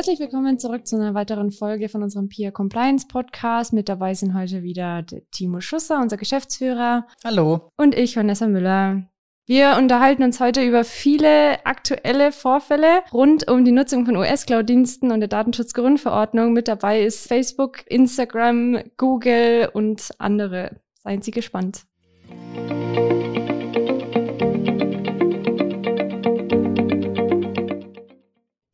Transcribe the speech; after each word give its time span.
Herzlich 0.00 0.18
willkommen 0.18 0.58
zurück 0.58 0.86
zu 0.86 0.96
einer 0.96 1.12
weiteren 1.12 1.50
Folge 1.50 1.90
von 1.90 2.02
unserem 2.02 2.30
Peer 2.30 2.52
Compliance 2.52 3.06
Podcast. 3.06 3.74
Mit 3.74 3.90
dabei 3.90 4.14
sind 4.14 4.32
heute 4.32 4.62
wieder 4.62 5.04
Timo 5.30 5.60
Schusser, 5.60 6.00
unser 6.00 6.16
Geschäftsführer. 6.16 7.06
Hallo. 7.22 7.68
Und 7.76 7.94
ich, 7.94 8.16
Vanessa 8.16 8.46
Müller. 8.46 9.02
Wir 9.44 9.76
unterhalten 9.76 10.22
uns 10.22 10.40
heute 10.40 10.62
über 10.62 10.84
viele 10.84 11.66
aktuelle 11.66 12.32
Vorfälle 12.32 13.02
rund 13.12 13.50
um 13.50 13.62
die 13.62 13.72
Nutzung 13.72 14.06
von 14.06 14.16
US-Cloud-Diensten 14.16 15.12
und 15.12 15.20
der 15.20 15.28
Datenschutzgrundverordnung. 15.28 16.54
Mit 16.54 16.66
dabei 16.66 17.02
ist 17.02 17.28
Facebook, 17.28 17.80
Instagram, 17.86 18.82
Google 18.96 19.68
und 19.70 20.12
andere. 20.16 20.80
Seien 20.94 21.20
Sie 21.20 21.30
gespannt. 21.30 21.84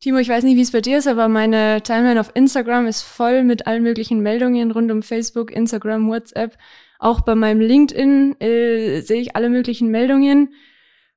Timo, 0.07 0.19
ich 0.19 0.29
weiß 0.29 0.45
nicht, 0.45 0.55
wie 0.55 0.61
es 0.61 0.71
bei 0.71 0.79
dir 0.79 0.99
ist, 0.99 1.07
aber 1.09 1.27
meine 1.27 1.81
Timeline 1.83 2.21
auf 2.21 2.31
Instagram 2.33 2.87
ist 2.87 3.01
voll 3.01 3.43
mit 3.43 3.67
allen 3.67 3.83
möglichen 3.83 4.21
Meldungen 4.21 4.71
rund 4.71 4.89
um 4.89 5.03
Facebook, 5.03 5.51
Instagram, 5.51 6.07
WhatsApp. 6.07 6.57
Auch 6.97 7.19
bei 7.19 7.35
meinem 7.35 7.59
LinkedIn 7.59 8.39
äh, 8.39 9.01
sehe 9.01 9.19
ich 9.19 9.35
alle 9.35 9.49
möglichen 9.49 9.89
Meldungen. 9.89 10.53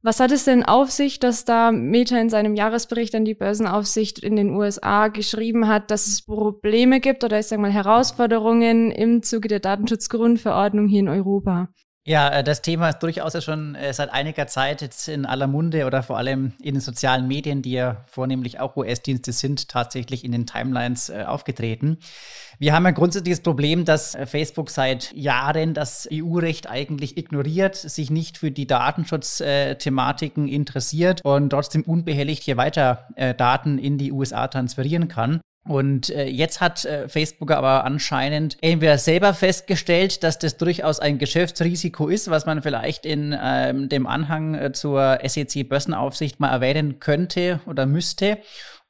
Was 0.02 0.18
hat 0.18 0.32
es 0.32 0.44
denn 0.44 0.64
auf 0.64 0.90
sich, 0.90 1.20
dass 1.20 1.44
da 1.44 1.70
Meta 1.70 2.18
in 2.18 2.30
seinem 2.30 2.56
Jahresbericht 2.56 3.14
an 3.14 3.24
die 3.24 3.36
Börsenaufsicht 3.36 4.18
in 4.18 4.34
den 4.34 4.50
USA 4.50 5.06
geschrieben 5.06 5.68
hat, 5.68 5.92
dass 5.92 6.08
es 6.08 6.22
Probleme 6.22 6.98
gibt 6.98 7.22
oder 7.22 7.38
ich 7.38 7.46
sage 7.46 7.62
mal 7.62 7.70
Herausforderungen 7.70 8.90
im 8.90 9.22
Zuge 9.22 9.46
der 9.46 9.60
Datenschutzgrundverordnung 9.60 10.88
hier 10.88 10.98
in 10.98 11.08
Europa? 11.08 11.68
Ja, 12.06 12.30
äh, 12.30 12.42
das 12.42 12.62
Thema 12.62 12.88
ist 12.88 13.00
durchaus 13.00 13.34
ja 13.34 13.42
schon 13.42 13.74
äh, 13.74 13.92
seit 13.92 14.10
einiger 14.10 14.46
Zeit 14.46 14.80
jetzt 14.80 15.06
in 15.06 15.26
aller 15.26 15.46
Munde 15.46 15.84
oder 15.84 16.02
vor 16.02 16.16
allem 16.16 16.54
in 16.62 16.74
den 16.74 16.80
sozialen 16.80 17.28
Medien, 17.28 17.60
die 17.60 17.72
ja 17.72 18.04
vornehmlich 18.06 18.58
auch 18.58 18.74
US-Dienste 18.76 19.32
sind, 19.32 19.68
tatsächlich 19.68 20.24
in 20.24 20.32
den 20.32 20.46
Timelines 20.46 21.10
äh, 21.10 21.24
aufgetreten. 21.26 21.98
Wir 22.58 22.72
haben 22.72 22.86
ein 22.86 22.94
grundsätzliches 22.94 23.42
Problem, 23.42 23.84
dass 23.84 24.16
Facebook 24.26 24.70
seit 24.70 25.12
Jahren 25.12 25.74
das 25.74 26.08
EU-Recht 26.10 26.70
eigentlich 26.70 27.18
ignoriert, 27.18 27.76
sich 27.76 28.10
nicht 28.10 28.38
für 28.38 28.50
die 28.50 28.66
Datenschutzthematiken 28.66 30.46
interessiert 30.46 31.20
und 31.24 31.50
trotzdem 31.50 31.82
unbehelligt 31.84 32.42
hier 32.42 32.58
weiter 32.58 33.08
Daten 33.38 33.78
in 33.78 33.96
die 33.96 34.12
USA 34.12 34.46
transferieren 34.48 35.08
kann. 35.08 35.40
Und 35.68 36.08
äh, 36.08 36.24
jetzt 36.26 36.60
hat 36.62 36.84
äh, 36.86 37.08
Facebook 37.08 37.50
aber 37.50 37.84
anscheinend 37.84 38.56
entweder 38.62 38.96
selber 38.96 39.34
festgestellt, 39.34 40.22
dass 40.22 40.38
das 40.38 40.56
durchaus 40.56 41.00
ein 41.00 41.18
Geschäftsrisiko 41.18 42.08
ist, 42.08 42.30
was 42.30 42.46
man 42.46 42.62
vielleicht 42.62 43.04
in 43.04 43.36
ähm, 43.40 43.88
dem 43.90 44.06
Anhang 44.06 44.54
äh, 44.54 44.72
zur 44.72 45.18
SEC-Börsenaufsicht 45.22 46.40
mal 46.40 46.50
erwähnen 46.50 46.98
könnte 46.98 47.60
oder 47.66 47.84
müsste. 47.84 48.38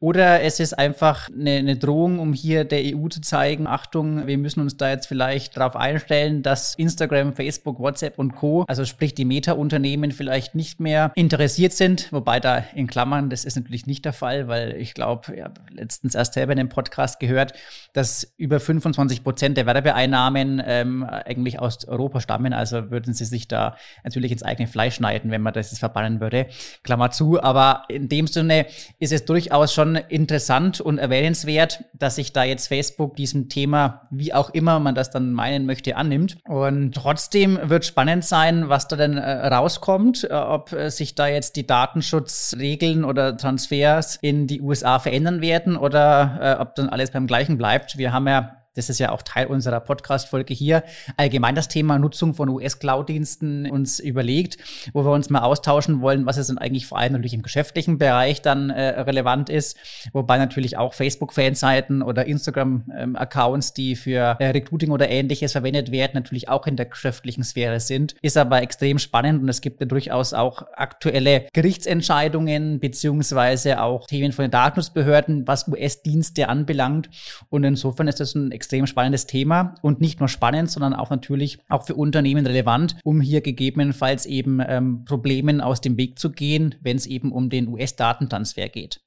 Oder 0.03 0.41
es 0.41 0.61
ist 0.61 0.79
einfach 0.79 1.29
eine, 1.29 1.57
eine, 1.57 1.77
Drohung, 1.77 2.21
um 2.21 2.33
hier 2.33 2.65
der 2.65 2.97
EU 2.97 3.09
zu 3.09 3.21
zeigen, 3.21 3.67
Achtung, 3.67 4.27
wir 4.27 4.39
müssen 4.39 4.61
uns 4.61 4.79
da 4.79 4.89
jetzt 4.89 5.07
vielleicht 5.07 5.59
darauf 5.59 5.77
einstellen, 5.77 6.43
dass 6.43 6.75
Instagram, 6.77 7.35
Facebook, 7.35 7.79
WhatsApp 7.79 8.19
und 8.19 8.35
Co., 8.35 8.65
also 8.67 8.87
sprich 8.87 9.15
die 9.15 9.27
Meta-Unternehmen 9.27 10.13
vielleicht 10.13 10.55
nicht 10.55 10.81
mehr 10.81 11.13
interessiert 11.17 11.75
sind. 11.75 12.11
Wobei 12.13 12.41
da 12.41 12.65
in 12.75 12.87
Klammern, 12.87 13.29
das 13.29 13.45
ist 13.45 13.57
natürlich 13.57 13.87
nicht 13.87 14.07
der 14.07 14.15
Fall, 14.15 14.49
weil 14.49 14.75
ich 14.77 14.95
glaube, 14.95 15.37
ja, 15.37 15.53
letztens 15.69 16.15
erst 16.15 16.33
selber 16.33 16.55
in 16.55 16.61
einem 16.61 16.71
Podcast 16.71 17.21
gehört, 17.21 17.53
dass 17.93 18.33
über 18.39 18.59
25 18.59 19.23
Prozent 19.23 19.59
der 19.59 19.67
Werbeeinnahmen 19.67 20.63
ähm, 20.65 21.05
eigentlich 21.05 21.59
aus 21.59 21.87
Europa 21.87 22.23
stammen. 22.23 22.55
Also 22.55 22.91
würden 22.91 23.13
sie 23.13 23.27
sich 23.27 23.49
da 23.49 23.77
natürlich 24.03 24.33
ins 24.33 24.43
eigene 24.43 24.67
Fleisch 24.67 24.95
schneiden, 24.95 25.31
wenn 25.31 25.43
man 25.43 25.53
das 25.53 25.73
jetzt 25.73 25.81
verbannen 25.81 26.21
würde. 26.21 26.47
Klammer 26.85 27.11
zu. 27.11 27.43
Aber 27.43 27.83
in 27.89 28.09
dem 28.09 28.27
Sinne 28.27 28.65
ist 28.99 29.13
es 29.13 29.27
durchaus 29.27 29.75
schon 29.75 29.90
interessant 29.97 30.81
und 30.81 30.99
erwähnenswert, 30.99 31.85
dass 31.95 32.17
sich 32.17 32.33
da 32.33 32.45
jetzt 32.45 32.69
Facebook 32.69 33.17
diesem 33.17 33.49
Thema, 33.49 34.03
wie 34.11 34.33
auch 34.35 34.51
immer 34.51 34.81
man 34.81 34.95
das 34.95 35.11
dann 35.11 35.33
meinen 35.33 35.67
möchte, 35.67 35.97
annimmt. 35.97 36.39
Und 36.47 36.95
trotzdem 36.95 37.59
wird 37.63 37.85
spannend 37.85 38.25
sein, 38.25 38.69
was 38.69 38.89
da 38.89 38.97
denn 38.97 39.17
äh, 39.17 39.47
rauskommt, 39.49 40.25
äh, 40.25 40.35
ob 40.35 40.73
äh, 40.73 40.91
sich 40.91 41.15
da 41.15 41.27
jetzt 41.27 41.57
die 41.57 41.67
Datenschutzregeln 41.67 43.05
oder 43.05 43.37
Transfers 43.37 44.17
in 44.23 44.47
die 44.47 44.61
USA 44.61 44.99
verändern 44.99 45.41
werden 45.41 45.77
oder 45.77 46.39
äh, 46.59 46.61
ob 46.61 46.75
dann 46.75 46.89
alles 46.89 47.11
beim 47.11 47.27
gleichen 47.27 47.59
bleibt. 47.59 47.99
Wir 47.99 48.13
haben 48.13 48.27
ja 48.27 48.57
das 48.81 48.89
ist 48.89 48.99
ja 48.99 49.13
auch 49.13 49.21
Teil 49.21 49.47
unserer 49.47 49.79
Podcast-Folge 49.81 50.55
hier, 50.55 50.83
allgemein 51.19 51.55
das 51.55 51.69
Thema 51.69 51.99
Nutzung 51.99 52.33
von 52.33 52.49
US-Cloud-Diensten 52.49 53.71
uns 53.71 54.01
überlegt, 54.01 54.57
wo 54.95 55.05
wir 55.05 55.11
uns 55.13 55.29
mal 55.29 55.41
austauschen 55.41 56.01
wollen, 56.01 56.25
was 56.25 56.39
es 56.39 56.47
denn 56.47 56.57
eigentlich 56.57 56.87
vor 56.87 56.99
allem 56.99 57.13
natürlich 57.13 57.35
im 57.35 57.43
geschäftlichen 57.43 57.99
Bereich 57.99 58.41
dann 58.41 58.71
äh, 58.71 59.01
relevant 59.01 59.51
ist, 59.51 59.77
wobei 60.15 60.39
natürlich 60.39 60.79
auch 60.79 60.95
Facebook-Fanseiten 60.95 62.01
oder 62.01 62.25
Instagram-Accounts, 62.25 63.69
ähm, 63.69 63.75
die 63.77 63.97
für 63.97 64.37
äh, 64.41 64.47
Recruiting 64.47 64.93
oder 64.93 65.11
ähnliches 65.11 65.53
verwendet 65.53 65.91
werden, 65.91 66.13
natürlich 66.15 66.49
auch 66.49 66.67
in 66.67 66.77
der 66.77 66.87
geschäftlichen 66.87 67.45
Sphäre 67.45 67.81
sind. 67.81 68.15
Ist 68.23 68.39
aber 68.39 68.63
extrem 68.63 68.99
spannend 68.99 69.43
und 69.43 69.51
es 69.51 69.61
gibt 69.61 69.81
ja 69.81 69.87
durchaus 69.87 70.33
auch 70.33 70.63
aktuelle 70.73 71.49
Gerichtsentscheidungen 71.53 72.81
beziehungsweise 72.81 73.83
auch 73.83 74.07
Themen 74.07 74.33
von 74.33 74.47
den 74.47 74.51
Datenschutzbehörden, 74.51 75.47
was 75.47 75.69
US-Dienste 75.69 76.49
anbelangt. 76.49 77.11
Und 77.51 77.65
insofern 77.65 78.09
ist 78.09 78.21
das 78.21 78.35
ein 78.35 78.53
extrem 78.53 78.70
spannendes 78.87 79.27
Thema 79.27 79.75
und 79.83 80.01
nicht 80.01 80.21
nur 80.21 80.29
spannend, 80.29 80.71
sondern 80.71 80.95
auch 80.95 81.11
natürlich 81.11 81.59
auch 81.69 81.87
für 81.87 81.95
Unternehmen 81.95 82.47
relevant, 82.47 82.97
um 83.05 83.21
hier 83.21 83.41
gegebenenfalls 83.41 84.27
eben 84.27 84.61
ähm, 84.67 85.05
Problemen 85.05 85.61
aus 85.61 85.81
dem 85.81 85.97
Weg 85.97 86.19
zu 86.19 86.31
gehen, 86.31 86.75
wenn 86.81 86.97
es 86.97 87.07
eben 87.07 87.33
um 87.33 87.51
den 87.51 87.69
US-Datentransfer 87.69 88.69
geht. 88.69 89.01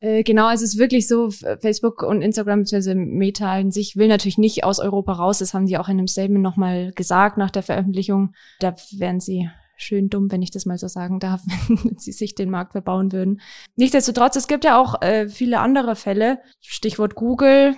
Äh, 0.00 0.22
genau, 0.22 0.50
es 0.50 0.62
ist 0.62 0.78
wirklich 0.78 1.08
so, 1.08 1.30
Facebook 1.30 2.02
und 2.02 2.22
Instagram 2.22 2.60
bzw. 2.60 2.94
Meta 2.94 3.58
in 3.58 3.70
sich 3.72 3.96
will 3.96 4.08
natürlich 4.08 4.38
nicht 4.38 4.64
aus 4.64 4.78
Europa 4.78 5.12
raus. 5.12 5.38
Das 5.38 5.54
haben 5.54 5.66
die 5.66 5.78
auch 5.78 5.88
in 5.88 5.98
einem 5.98 6.06
Statement 6.06 6.42
nochmal 6.42 6.92
gesagt 6.92 7.36
nach 7.36 7.50
der 7.50 7.62
Veröffentlichung. 7.62 8.32
Da 8.60 8.76
wären 8.92 9.20
sie 9.20 9.48
schön 9.76 10.08
dumm, 10.08 10.30
wenn 10.30 10.42
ich 10.42 10.50
das 10.50 10.66
mal 10.66 10.78
so 10.78 10.88
sagen 10.88 11.18
darf, 11.20 11.42
wenn 11.68 11.98
sie 11.98 12.12
sich 12.12 12.34
den 12.34 12.50
Markt 12.50 12.72
verbauen 12.72 13.12
würden. 13.12 13.40
Nichtsdestotrotz, 13.76 14.36
es 14.36 14.46
gibt 14.46 14.64
ja 14.64 14.80
auch 14.80 15.02
äh, 15.02 15.28
viele 15.28 15.60
andere 15.60 15.96
Fälle. 15.96 16.38
Stichwort 16.60 17.14
Google, 17.14 17.74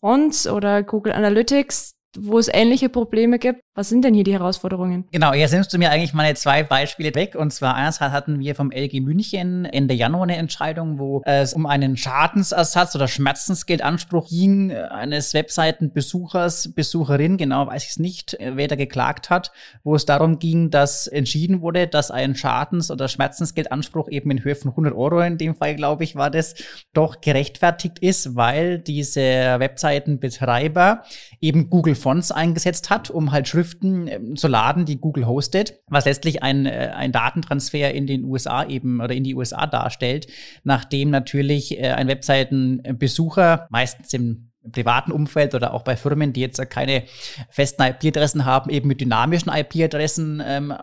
Fonts 0.00 0.46
oder 0.46 0.82
Google 0.82 1.12
Analytics, 1.12 1.92
wo 2.18 2.38
es 2.38 2.48
ähnliche 2.52 2.88
Probleme 2.88 3.38
gibt. 3.38 3.62
Was 3.76 3.88
sind 3.88 4.04
denn 4.04 4.14
hier 4.14 4.24
die 4.24 4.32
Herausforderungen? 4.32 5.04
Genau, 5.12 5.32
jetzt 5.32 5.52
nimmst 5.52 5.72
du 5.72 5.78
mir 5.78 5.92
eigentlich 5.92 6.12
meine 6.12 6.34
zwei 6.34 6.64
Beispiele 6.64 7.14
weg. 7.14 7.36
Und 7.36 7.52
zwar 7.52 7.76
einerseits 7.76 8.12
hatten 8.12 8.40
wir 8.40 8.56
vom 8.56 8.72
LG 8.72 9.00
München 9.00 9.64
Ende 9.64 9.94
Januar 9.94 10.24
eine 10.24 10.36
Entscheidung, 10.38 10.98
wo 10.98 11.22
es 11.24 11.54
um 11.54 11.66
einen 11.66 11.96
Schadensersatz 11.96 12.96
oder 12.96 13.06
Schmerzensgeldanspruch 13.06 14.28
ging 14.28 14.72
eines 14.72 15.34
Webseitenbesuchers, 15.34 16.74
Besucherin, 16.74 17.36
genau 17.36 17.68
weiß 17.68 17.84
ich 17.84 17.90
es 17.90 17.98
nicht, 18.00 18.36
wer 18.40 18.66
da 18.66 18.74
geklagt 18.74 19.30
hat, 19.30 19.52
wo 19.84 19.94
es 19.94 20.04
darum 20.04 20.40
ging, 20.40 20.70
dass 20.70 21.06
entschieden 21.06 21.60
wurde, 21.60 21.86
dass 21.86 22.10
ein 22.10 22.34
Schadens- 22.34 22.90
oder 22.90 23.06
Schmerzensgeldanspruch 23.06 24.08
eben 24.10 24.32
in 24.32 24.42
Höhe 24.42 24.56
von 24.56 24.72
100 24.72 24.94
Euro, 24.96 25.20
in 25.20 25.38
dem 25.38 25.54
Fall 25.54 25.76
glaube 25.76 26.02
ich, 26.02 26.16
war 26.16 26.30
das, 26.30 26.56
doch 26.92 27.20
gerechtfertigt 27.20 28.00
ist, 28.00 28.34
weil 28.34 28.80
diese 28.80 29.20
Webseitenbetreiber 29.20 31.04
eben 31.40 31.70
Google 31.70 31.94
Fonts 31.94 32.32
eingesetzt 32.32 32.90
hat, 32.90 33.10
um 33.10 33.30
halt 33.30 33.46
Schriften 33.46 33.59
ähm, 34.08 34.36
zu 34.36 34.48
laden, 34.48 34.84
die 34.84 34.98
Google 35.00 35.26
hostet, 35.26 35.80
was 35.88 36.04
letztlich 36.04 36.42
ein, 36.42 36.66
äh, 36.66 36.92
ein 36.94 37.12
Datentransfer 37.12 37.92
in 37.92 38.06
den 38.06 38.24
USA 38.24 38.64
eben 38.66 39.00
oder 39.00 39.14
in 39.14 39.24
die 39.24 39.34
USA 39.34 39.66
darstellt, 39.66 40.26
nachdem 40.64 41.10
natürlich 41.10 41.78
äh, 41.78 41.90
ein 41.90 42.08
Webseitenbesucher 42.08 43.66
meistens 43.70 44.12
im 44.12 44.49
im 44.62 44.72
privaten 44.72 45.12
Umfeld 45.12 45.54
oder 45.54 45.72
auch 45.72 45.82
bei 45.82 45.96
Firmen, 45.96 46.32
die 46.32 46.40
jetzt 46.40 46.60
keine 46.70 47.04
festen 47.48 47.82
IP-Adressen 47.82 48.44
haben, 48.44 48.70
eben 48.70 48.88
mit 48.88 49.00
dynamischen 49.00 49.50
IP-Adressen 49.52 50.42
ähm, 50.44 50.74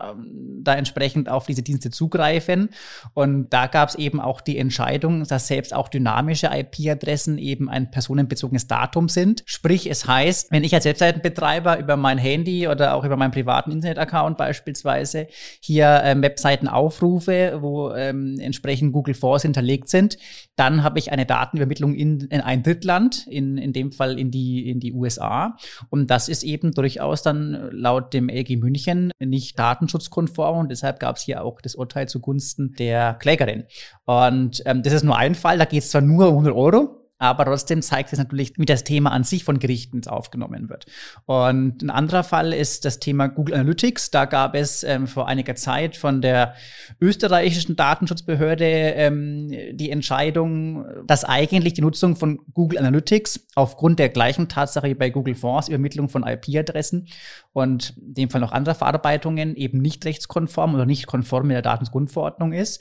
da 0.62 0.74
entsprechend 0.74 1.28
auf 1.28 1.46
diese 1.46 1.62
Dienste 1.62 1.90
zugreifen. 1.90 2.70
Und 3.14 3.50
da 3.50 3.66
gab 3.66 3.90
es 3.90 3.94
eben 3.94 4.20
auch 4.20 4.40
die 4.40 4.58
Entscheidung, 4.58 5.24
dass 5.24 5.46
selbst 5.46 5.72
auch 5.72 5.88
dynamische 5.88 6.50
IP-Adressen 6.52 7.38
eben 7.38 7.68
ein 7.68 7.90
personenbezogenes 7.90 8.66
Datum 8.66 9.08
sind. 9.08 9.42
Sprich, 9.46 9.88
es 9.88 10.06
heißt, 10.06 10.50
wenn 10.50 10.64
ich 10.64 10.74
als 10.74 10.84
Webseitenbetreiber 10.84 11.78
über 11.78 11.96
mein 11.96 12.18
Handy 12.18 12.66
oder 12.66 12.94
auch 12.94 13.04
über 13.04 13.16
meinen 13.16 13.30
privaten 13.30 13.70
Internet-Account 13.70 14.36
beispielsweise 14.36 15.28
hier 15.60 16.00
ähm, 16.04 16.22
Webseiten 16.22 16.66
aufrufe, 16.66 17.58
wo 17.60 17.92
ähm, 17.92 18.38
entsprechend 18.40 18.92
Google 18.92 19.14
Force 19.14 19.42
hinterlegt 19.42 19.88
sind, 19.88 20.18
dann 20.56 20.82
habe 20.82 20.98
ich 20.98 21.12
eine 21.12 21.26
Datenübermittlung 21.26 21.94
in, 21.94 22.22
in 22.22 22.40
ein 22.40 22.64
Drittland, 22.64 23.26
in, 23.28 23.56
in 23.58 23.67
dem 23.72 23.92
Fall 23.92 24.18
in 24.18 24.30
die, 24.30 24.68
in 24.68 24.80
die 24.80 24.92
USA. 24.92 25.56
Und 25.90 26.10
das 26.10 26.28
ist 26.28 26.42
eben 26.42 26.72
durchaus 26.72 27.22
dann 27.22 27.70
laut 27.72 28.14
dem 28.14 28.28
LG 28.28 28.56
München 28.56 29.12
nicht 29.18 29.58
datenschutzkonform 29.58 30.58
und 30.58 30.70
deshalb 30.70 31.00
gab 31.00 31.16
es 31.16 31.22
hier 31.22 31.44
auch 31.44 31.60
das 31.60 31.74
Urteil 31.74 32.08
zugunsten 32.08 32.74
der 32.78 33.14
Klägerin. 33.14 33.64
Und 34.04 34.62
ähm, 34.66 34.82
das 34.82 34.92
ist 34.92 35.04
nur 35.04 35.16
ein 35.16 35.34
Fall, 35.34 35.58
da 35.58 35.64
geht 35.64 35.82
es 35.82 35.90
zwar 35.90 36.00
nur 36.00 36.28
um 36.28 36.38
100 36.38 36.54
Euro, 36.54 36.97
aber 37.18 37.44
trotzdem 37.44 37.82
zeigt 37.82 38.12
es 38.12 38.18
natürlich, 38.18 38.52
wie 38.56 38.64
das 38.64 38.84
Thema 38.84 39.10
an 39.10 39.24
sich 39.24 39.44
von 39.44 39.58
Gerichten 39.58 40.06
aufgenommen 40.06 40.68
wird. 40.68 40.86
Und 41.26 41.82
ein 41.82 41.90
anderer 41.90 42.22
Fall 42.22 42.52
ist 42.52 42.84
das 42.84 43.00
Thema 43.00 43.28
Google 43.28 43.54
Analytics. 43.54 44.10
Da 44.10 44.24
gab 44.24 44.54
es 44.54 44.84
ähm, 44.84 45.06
vor 45.06 45.26
einiger 45.26 45.56
Zeit 45.56 45.96
von 45.96 46.22
der 46.22 46.54
österreichischen 47.00 47.74
Datenschutzbehörde 47.76 48.64
ähm, 48.64 49.50
die 49.72 49.90
Entscheidung, 49.90 50.86
dass 51.06 51.24
eigentlich 51.24 51.74
die 51.74 51.82
Nutzung 51.82 52.14
von 52.16 52.38
Google 52.54 52.78
Analytics 52.78 53.46
aufgrund 53.56 53.98
der 53.98 54.10
gleichen 54.10 54.48
Tatsache 54.48 54.88
wie 54.88 54.94
bei 54.94 55.10
Google 55.10 55.34
Fonds, 55.34 55.68
Übermittlung 55.68 56.08
von 56.08 56.24
IP-Adressen 56.24 57.08
und 57.52 57.94
in 57.98 58.14
dem 58.14 58.30
Fall 58.30 58.40
noch 58.40 58.52
andere 58.52 58.76
Verarbeitungen 58.76 59.56
eben 59.56 59.78
nicht 59.78 60.04
rechtskonform 60.04 60.74
oder 60.74 60.86
nicht 60.86 61.06
konform 61.06 61.48
mit 61.48 61.56
der 61.56 61.62
Datenschutzgrundverordnung 61.62 62.52
ist. 62.52 62.80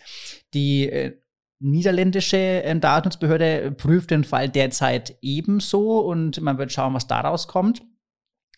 Die 0.54 0.90
äh, 0.90 1.18
niederländische 1.60 2.38
ähm, 2.38 2.82
Datenschutzbehörde 2.82 3.72
prüft 3.72 4.12
den 4.12 4.24
Fall 4.24 4.50
derzeit 4.50 5.18
ebenso 5.22 6.00
und 6.00 6.42
man 6.42 6.58
wird 6.58 6.72
schauen, 6.72 6.94
was 6.94 7.08
daraus 7.08 7.48
kommt. 7.48 7.84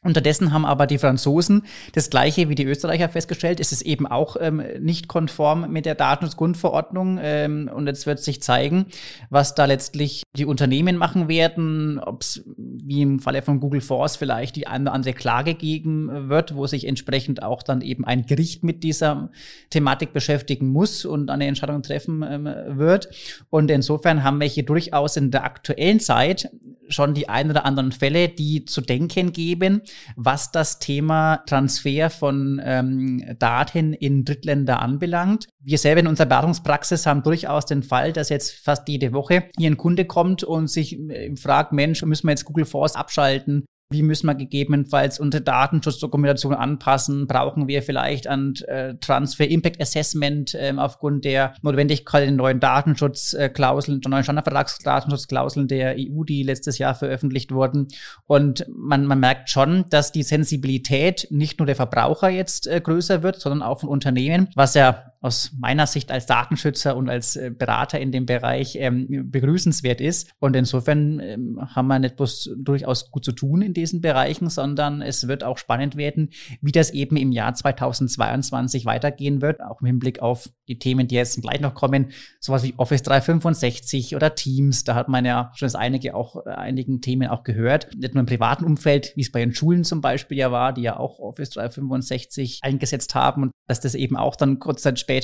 Unterdessen 0.02 0.54
haben 0.54 0.66
aber 0.66 0.88
die 0.88 0.98
Franzosen 0.98 1.64
das 1.94 2.10
gleiche 2.10 2.48
wie 2.48 2.56
die 2.56 2.64
Österreicher 2.64 3.10
festgestellt. 3.10 3.60
Es 3.60 3.74
ist 3.74 3.82
eben 3.82 4.08
auch 4.08 4.38
ähm, 4.40 4.64
nicht 4.80 5.10
konform 5.10 5.70
mit 5.70 5.86
der 5.86 5.96
Datenschutzgrundverordnung. 5.96 7.20
Ähm, 7.22 7.70
und 7.74 7.86
jetzt 7.86 8.08
wird 8.08 8.20
sich 8.20 8.42
zeigen, 8.42 8.86
was 9.30 9.56
da 9.56 9.66
letztlich 9.66 10.24
die 10.38 10.46
Unternehmen 10.46 10.96
machen 10.96 11.28
werden, 11.28 12.00
ob 12.00 12.22
es 12.22 12.46
wie 12.56 13.02
im 13.02 13.20
Falle 13.20 13.42
von 13.42 13.60
Google 13.60 13.82
Force 13.82 14.16
vielleicht 14.16 14.56
die 14.56 14.68
eine 14.68 14.86
oder 14.86 14.94
andere 14.94 15.14
Klage 15.14 15.54
geben 15.54 16.30
wird, 16.30 16.56
wo 16.56 16.66
sich 16.66 16.88
entsprechend 16.88 17.44
auch 17.44 17.62
dann 17.62 17.82
eben 17.82 18.06
ein 18.06 18.26
Gericht 18.26 18.64
mit 18.64 18.84
dieser 18.84 19.32
Thematik 19.70 20.14
beschäftigen 20.14 20.70
muss 20.70 21.04
und 21.04 21.30
eine 21.30 21.46
Entscheidung 21.46 21.84
treffen 21.84 22.24
ähm, 22.24 22.46
wird. 22.70 23.10
Und 23.50 23.70
insofern 23.70 24.24
haben 24.24 24.40
wir 24.40 24.48
hier 24.48 24.64
durchaus 24.64 25.18
in 25.18 25.30
der 25.30 25.44
aktuellen 25.44 26.00
Zeit 26.00 26.50
schon 26.90 27.14
die 27.14 27.30
ein 27.30 27.50
oder 27.50 27.66
anderen 27.66 27.92
Fälle, 27.92 28.30
die 28.30 28.66
zu 28.66 28.82
denken 28.82 29.32
geben, 29.32 29.82
was 30.16 30.52
das 30.52 30.80
Thema 30.80 31.38
Transfer 31.46 32.10
von 32.10 32.62
ähm, 32.64 33.36
Daten 33.40 33.94
in 33.94 34.26
Drittländer 34.26 34.82
anbelangt. 34.82 35.48
Wir 35.60 35.78
selber 35.78 36.02
in 36.02 36.08
unserer 36.08 36.28
Beratungspraxis 36.28 37.06
haben 37.06 37.24
durchaus 37.24 37.66
den 37.66 37.84
Fall, 37.84 38.14
dass 38.14 38.30
jetzt 38.30 38.52
fast 38.52 38.88
jede 38.88 39.14
Woche 39.14 39.46
hier 39.58 39.70
ein 39.70 39.78
Kunde 39.78 40.06
kommt 40.06 40.44
und 40.44 40.70
sich 40.70 41.00
äh, 41.00 41.36
fragt, 41.36 41.74
Mensch, 41.74 42.04
müssen 42.04 42.28
wir 42.28 42.32
jetzt 42.32 42.46
Google 42.46 42.66
Force 42.66 42.96
abschalten? 42.96 43.66
Wie 43.92 44.04
müssen 44.04 44.28
wir 44.28 44.36
gegebenenfalls 44.36 45.20
unsere 45.20 45.42
Datenschutzdokumentation 45.42 46.54
anpassen? 46.54 47.26
Brauchen 47.26 47.68
wir 47.68 47.82
vielleicht 47.82 48.28
ein 48.28 48.54
äh, 48.68 48.94
Transfer 48.98 49.48
Impact 49.48 49.82
Assessment 49.82 50.54
äh, 50.54 50.72
aufgrund 50.78 51.26
der 51.26 51.56
Notwendigkeit 51.64 52.22
der 52.22 52.32
neuen 52.32 52.60
Datenschutzklauseln, 52.60 54.02
der 54.02 54.12
neuen 54.12 54.24
Standardvertragsdatenschutzklauseln 54.24 55.68
der 55.68 55.96
EU, 55.98 56.24
die 56.24 56.44
letztes 56.44 56.78
Jahr 56.78 56.94
veröffentlicht 56.94 57.52
wurden? 57.52 57.88
Und 58.28 58.64
man, 58.70 59.08
man 59.08 59.20
merkt 59.20 59.50
schon, 59.50 59.86
dass 59.90 60.12
die 60.12 60.22
Sensibilität 60.22 61.26
nicht 61.32 61.58
nur 61.58 61.66
der 61.66 61.76
Verbraucher 61.76 62.30
jetzt 62.30 62.68
äh, 62.68 62.80
größer 62.80 63.24
wird, 63.24 63.42
sondern 63.42 63.64
auch 63.64 63.80
von 63.80 63.90
Unternehmen, 63.90 64.50
was 64.54 64.76
ja 64.76 65.14
aus 65.22 65.52
meiner 65.58 65.86
Sicht 65.86 66.12
als 66.12 66.26
Datenschützer 66.26 66.96
und 66.96 67.10
als 67.10 67.36
äh, 67.36 67.52
Berater 67.52 68.00
in 68.00 68.12
dem 68.12 68.26
Bereich 68.26 68.78
ähm, 68.80 69.30
begrüßenswert 69.30 70.00
ist. 70.00 70.32
Und 70.40 70.56
insofern 70.56 71.20
ähm, 71.20 71.60
haben 71.76 71.88
wir 71.88 72.00
nicht 72.00 72.16
bloß 72.16 72.52
durchaus 72.58 73.12
gut 73.12 73.26
zu 73.26 73.34
tun 73.34 73.62
in 73.62 73.74
diesen 73.74 74.00
Bereichen, 74.00 74.50
sondern 74.50 75.02
es 75.02 75.28
wird 75.28 75.44
auch 75.44 75.58
spannend 75.58 75.98
werden, 75.98 76.30
wie 76.62 76.72
das 76.72 76.92
eben 76.92 77.18
im 77.18 77.32
Jahr 77.32 77.54
2022 77.54 78.86
weitergehen 78.86 79.42
wird, 79.42 79.62
auch 79.62 79.82
im 79.82 79.88
Hinblick 79.88 80.22
auf 80.22 80.50
die 80.70 80.80
Themen, 80.80 81.08
die 81.08 81.16
jetzt 81.16 81.42
gleich 81.42 81.60
noch 81.60 81.74
kommen, 81.74 82.12
sowas 82.40 82.64
wie 82.64 82.74
Office 82.78 83.04
365 83.04 84.16
oder 84.16 84.36
Teams. 84.36 84.86
Da 84.86 84.96
hat 84.96 85.10
man 85.10 85.26
ja 85.26 85.52
schon 85.56 85.66
das 85.66 85.76
einige 85.76 86.16
auch 86.16 86.46
äh, 86.46 86.50
einigen 86.50 87.02
Themen 87.02 87.28
auch 87.28 87.44
gehört. 87.44 87.90
Nicht 87.98 88.14
nur 88.14 88.22
im 88.22 88.26
privaten 88.26 88.64
Umfeld, 88.64 89.12
wie 89.16 89.22
es 89.22 89.32
bei 89.32 89.42
den 89.42 89.54
Schulen 89.54 89.84
zum 89.84 90.00
Beispiel 90.00 90.38
ja 90.38 90.52
war, 90.52 90.72
die 90.72 90.84
ja 90.84 90.98
auch 90.98 91.20
Office 91.20 91.50
365 91.50 92.60
eingesetzt 92.62 93.16
haben 93.16 93.44
und 93.44 93.52
dass 93.68 93.80
das 93.80 93.96
eben 93.96 94.16
auch 94.16 94.36
dann 94.36 94.60
kurz 94.60 94.82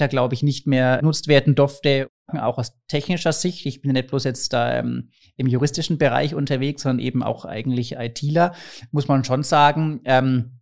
glaube 0.07 0.33
ich, 0.33 0.43
nicht 0.43 0.67
mehr 0.67 0.97
genutzt 0.97 1.27
werden 1.27 1.55
durfte, 1.55 2.09
auch 2.27 2.57
aus 2.57 2.73
technischer 2.87 3.33
Sicht. 3.33 3.65
Ich 3.65 3.81
bin 3.81 3.91
nicht 3.91 4.07
bloß 4.07 4.23
jetzt 4.23 4.53
da 4.53 4.79
ähm, 4.79 5.11
im 5.37 5.47
juristischen 5.47 5.97
Bereich 5.97 6.33
unterwegs, 6.35 6.83
sondern 6.83 7.05
eben 7.05 7.23
auch 7.23 7.45
eigentlich 7.45 7.93
ITler, 7.93 8.53
muss 8.91 9.07
man 9.07 9.23
schon 9.23 9.43
sagen. 9.43 10.01
Ähm, 10.05 10.59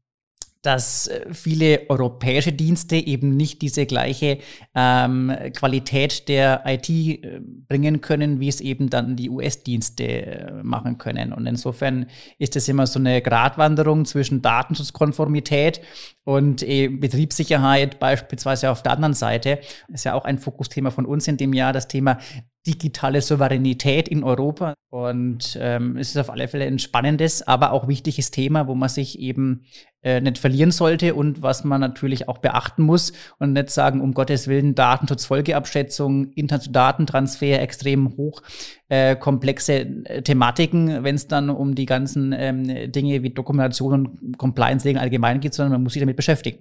dass 0.64 1.08
äh, 1.08 1.26
viele 1.32 1.90
europäische 1.90 2.52
Dienste 2.54 2.96
eben 2.96 3.36
nicht 3.36 3.62
diese 3.62 3.86
gleiche 3.86 4.40
ähm, 4.74 5.32
Qualität 5.54 6.28
der 6.30 6.64
IT 6.66 6.90
äh, 6.90 7.42
bringen 7.68 8.02
können, 8.02 8.40
wie 8.40 8.48
es 8.48 8.62
eben 8.62 8.90
dann 8.90 9.16
die 9.16 9.30
US-Dienste 9.30 10.04
äh, 10.04 10.64
machen 10.64 10.98
können. 10.98 11.34
Und 11.34 11.46
insofern 11.46 12.08
ist 12.40 12.56
es 12.56 12.68
immer 12.68 12.88
so 12.88 12.98
eine 12.98 13.22
Gratwanderung 13.22 14.06
zwischen 14.06 14.42
Datenschutzkonformität 14.42 15.82
und 16.24 16.64
äh, 16.64 16.88
Betriebssicherheit 16.88 18.00
beispielsweise 18.00 18.72
auf 18.72 18.82
der 18.82 18.94
anderen 18.94 19.14
Seite. 19.14 19.60
Ist 19.90 20.06
ja 20.06 20.14
auch 20.14 20.26
ein 20.26 20.40
Fokusthema 20.40 20.92
von 20.92 21.06
uns 21.06 21.28
in 21.28 21.38
dem 21.38 21.54
Jahr, 21.54 21.74
das 21.74 21.90
Thema 21.90 22.20
digitale 22.66 23.22
Souveränität 23.22 24.08
in 24.08 24.24
Europa. 24.24 24.74
Und 24.90 25.58
ähm, 25.60 25.98
es 25.98 26.10
ist 26.10 26.18
auf 26.18 26.30
alle 26.30 26.48
Fälle 26.48 26.66
ein 26.66 26.80
spannendes, 26.80 27.46
aber 27.46 27.72
auch 27.72 27.88
wichtiges 27.88 28.32
Thema, 28.32 28.68
wo 28.68 28.76
man 28.76 28.90
sich 28.90 29.20
eben 29.20 29.66
äh, 30.02 30.22
nicht 30.22 30.38
verlieren 30.38 30.72
sollte 30.72 31.16
und 31.16 31.42
was 31.42 31.64
man 31.64 31.82
natürlich 31.82 32.30
auch 32.30 32.38
beachten 32.38 32.84
muss 32.84 33.14
und 33.40 33.54
nicht 33.54 33.70
sagen, 33.70 34.02
um 34.02 34.14
Gottes 34.14 34.48
Willen, 34.48 34.76
Datenschutzfolgeabschätzung, 34.76 36.32
Internet-Datentransfer, 36.34 37.62
extrem 37.62 38.16
hoch 38.18 38.42
äh, 38.88 39.16
komplexe 39.16 39.74
äh, 40.06 40.22
Thematiken, 40.22 41.04
wenn 41.04 41.16
es 41.16 41.28
dann 41.28 41.50
um 41.50 41.76
die 41.76 41.86
ganzen 41.86 42.34
ähm, 42.38 42.92
Dinge 42.92 43.24
wie 43.24 43.32
Dokumentation 43.32 43.94
und 43.94 44.38
Compliance-Regeln 44.38 45.02
allgemein 45.02 45.40
geht, 45.40 45.54
sondern 45.54 45.74
man 45.74 45.84
muss 45.84 45.94
sich 45.94 46.02
damit 46.02 46.18
beschäftigen. 46.18 46.60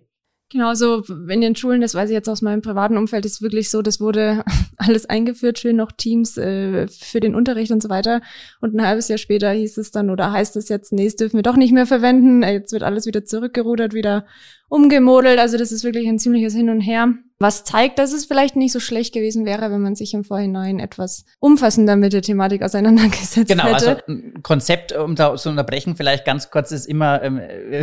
Genau, 0.53 0.75
so 0.75 1.03
in 1.31 1.41
den 1.41 1.57
Schulen, 1.57 1.81
das 1.81 1.95
weiß 1.95 2.11
ich 2.11 2.15
jetzt 2.15 2.29
aus 2.29 2.43
meinem 2.43 2.61
privaten 2.61 2.99
Umfeld, 2.99 3.25
ist 3.25 3.41
wirklich 3.41 3.71
so, 3.71 3.81
das 3.81 4.03
wurde 4.03 4.45
alles 4.77 5.07
eingeführt, 5.07 5.59
schön 5.59 5.77
noch 5.77 5.93
Teams 5.93 6.37
äh, 6.37 6.89
für 6.89 7.21
den 7.21 7.35
Unterricht 7.35 7.73
und 7.73 7.83
so 7.83 7.89
weiter. 7.89 8.21
Und 8.61 8.75
ein 8.75 8.87
halbes 8.87 9.09
Jahr 9.09 9.17
später 9.17 9.51
hieß 9.51 9.79
es 9.79 9.93
dann 9.93 10.11
oder 10.11 10.31
heißt 10.31 10.57
es 10.57 10.69
jetzt, 10.69 10.93
nee, 10.93 11.07
das 11.07 11.17
dürfen 11.17 11.39
wir 11.39 11.43
doch 11.43 11.57
nicht 11.57 11.73
mehr 11.73 11.87
verwenden. 11.87 12.43
Jetzt 12.43 12.75
wird 12.75 12.83
alles 12.83 13.07
wieder 13.07 13.25
zurückgerudert, 13.25 13.95
wieder 13.95 14.27
umgemodelt. 14.69 15.39
Also 15.39 15.57
das 15.57 15.73
ist 15.73 15.85
wirklich 15.85 16.07
ein 16.07 16.19
ziemliches 16.19 16.55
Hin 16.55 16.69
und 16.69 16.83
Her. 16.83 17.15
Was 17.43 17.65
zeigt, 17.65 17.99
dass 17.99 18.13
es 18.13 18.25
vielleicht 18.25 18.55
nicht 18.55 18.71
so 18.71 18.79
schlecht 18.79 19.13
gewesen 19.13 19.45
wäre, 19.45 19.73
wenn 19.73 19.81
man 19.81 19.97
sich 19.97 20.15
im 20.15 20.23
Vorhinein 20.23 20.79
etwas 20.79 21.25
umfassender 21.41 21.97
mit 21.97 22.13
der 22.13 22.23
Thematik 22.23 22.63
auseinandergesetzt 22.63 23.49
genau, 23.49 23.65
hätte. 23.65 23.81
Genau, 23.81 23.91
also 23.91 24.03
ein 24.07 24.43
Konzept, 24.45 24.93
um 24.93 25.17
da 25.17 25.35
zu 25.35 25.49
unterbrechen, 25.49 25.97
vielleicht 25.97 26.25
ganz 26.25 26.53
kurz, 26.53 26.71
ist 26.71 26.87
immer 26.87 27.21
ähm, 27.21 27.41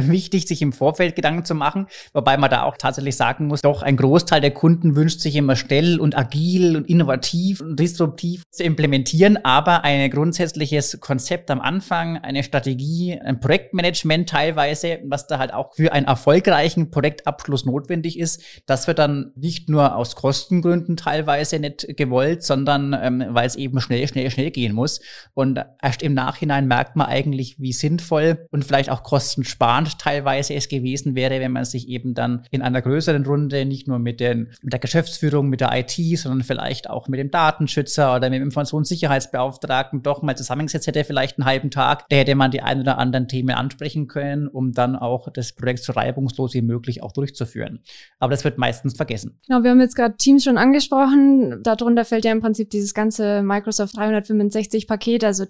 wichtig, 0.10 0.48
sich 0.48 0.62
im 0.62 0.72
Vorfeld 0.72 1.18
Gedanken 1.18 1.44
zu 1.44 1.56
machen, 1.56 1.88
wobei 2.14 2.38
man 2.38 2.50
da 2.50 2.64
auch 2.64 2.78
tatsächlich 2.78 3.18
sagen 3.18 3.48
muss, 3.48 3.60
doch 3.60 3.82
ein 3.84 3.98
Großteil 3.98 4.40
der 4.40 4.52
Kunden 4.52 4.96
wünscht 4.96 5.20
sich 5.20 5.36
immer 5.36 5.58
schnell 5.58 6.00
und 6.00 6.18
agil 6.18 6.78
und 6.78 6.88
innovativ 6.88 7.60
und 7.60 7.78
disruptiv 7.78 8.44
zu 8.52 8.64
implementieren, 8.64 9.44
aber 9.44 9.84
ein 9.84 10.10
grundsätzliches 10.10 11.02
Konzept 11.02 11.52
am 11.52 11.60
Anfang, 11.60 12.16
eine 12.16 12.44
Strategie, 12.44 13.20
ein 13.20 13.42
Projektmanagement 13.42 14.30
teilweise, 14.30 15.00
was 15.04 15.28
da 15.28 15.38
halt 15.38 15.54
auch 15.54 15.74
für 15.74 15.92
einen 15.92 16.06
erfolgreichen 16.06 16.92
Projektabschluss 16.92 17.66
notwendig 17.66 18.18
ist, 18.18 18.42
das 18.66 18.88
wird 18.88 19.00
dann 19.00 19.34
nicht 19.36 19.49
nur 19.68 19.96
aus 19.96 20.16
Kostengründen 20.16 20.98
teilweise 20.98 21.60
nicht 21.60 21.86
gewollt, 21.98 22.44
sondern 22.44 22.96
ähm, 23.00 23.26
weil 23.30 23.48
es 23.48 23.56
eben 23.56 23.80
schnell, 23.82 24.08
schnell, 24.08 24.30
schnell 24.32 24.52
gehen 24.52 24.74
muss. 24.74 25.02
Und 25.34 25.60
erst 25.82 26.02
im 26.02 26.14
Nachhinein 26.14 26.68
merkt 26.68 26.96
man 26.96 27.08
eigentlich, 27.08 27.60
wie 27.60 27.74
sinnvoll 27.74 28.48
und 28.52 28.66
vielleicht 28.66 28.90
auch 28.90 29.04
kostensparend 29.04 30.00
teilweise 30.00 30.54
es 30.54 30.70
gewesen 30.70 31.16
wäre, 31.16 31.40
wenn 31.40 31.52
man 31.52 31.66
sich 31.66 31.88
eben 31.88 32.14
dann 32.14 32.46
in 32.52 32.62
einer 32.62 32.82
größeren 32.82 33.26
Runde 33.26 33.66
nicht 33.66 33.88
nur 33.88 34.00
mit, 34.00 34.20
den, 34.20 34.52
mit 34.62 34.74
der 34.74 34.80
Geschäftsführung, 34.80 35.50
mit 35.50 35.62
der 35.62 35.72
IT, 35.74 35.92
sondern 36.18 36.44
vielleicht 36.44 36.90
auch 36.90 37.08
mit 37.08 37.20
dem 37.20 37.32
Datenschützer 37.32 38.16
oder 38.16 38.30
mit 38.30 38.40
dem 38.40 38.46
Informationssicherheitsbeauftragten 38.46 40.04
doch 40.04 40.22
mal 40.22 40.38
zusammengesetzt 40.38 40.88
hätte, 40.88 41.04
vielleicht 41.04 41.38
einen 41.38 41.46
halben 41.46 41.72
Tag. 41.72 42.08
Da 42.10 42.18
hätte 42.18 42.36
man 42.36 42.52
die 42.52 42.62
ein 42.62 42.82
oder 42.82 42.98
anderen 42.98 43.28
Themen 43.28 43.56
ansprechen 43.56 44.08
können, 44.08 44.48
um 44.48 44.74
dann 44.74 44.96
auch 44.96 45.30
das 45.32 45.54
Projekt 45.54 45.84
so 45.84 45.94
reibungslos 45.94 46.54
wie 46.54 46.62
möglich 46.62 47.02
auch 47.02 47.12
durchzuführen. 47.12 47.80
Aber 48.20 48.32
das 48.32 48.44
wird 48.44 48.58
meistens 48.58 48.96
vergessen. 48.96 49.39
Genau, 49.48 49.64
wir 49.64 49.72
haben 49.72 49.80
jetzt 49.82 49.96
gerade 49.96 50.16
Teams 50.18 50.44
schon 50.44 50.58
angesprochen. 50.58 51.64
Darunter 51.64 52.06
fällt 52.06 52.26
ja 52.26 52.32
im 52.32 52.42
Prinzip 52.42 52.70
dieses 52.70 52.94
ganze 52.94 53.42
Microsoft 53.42 53.98
365 53.98 54.88
Paket. 54.88 55.24
Also 55.24 55.46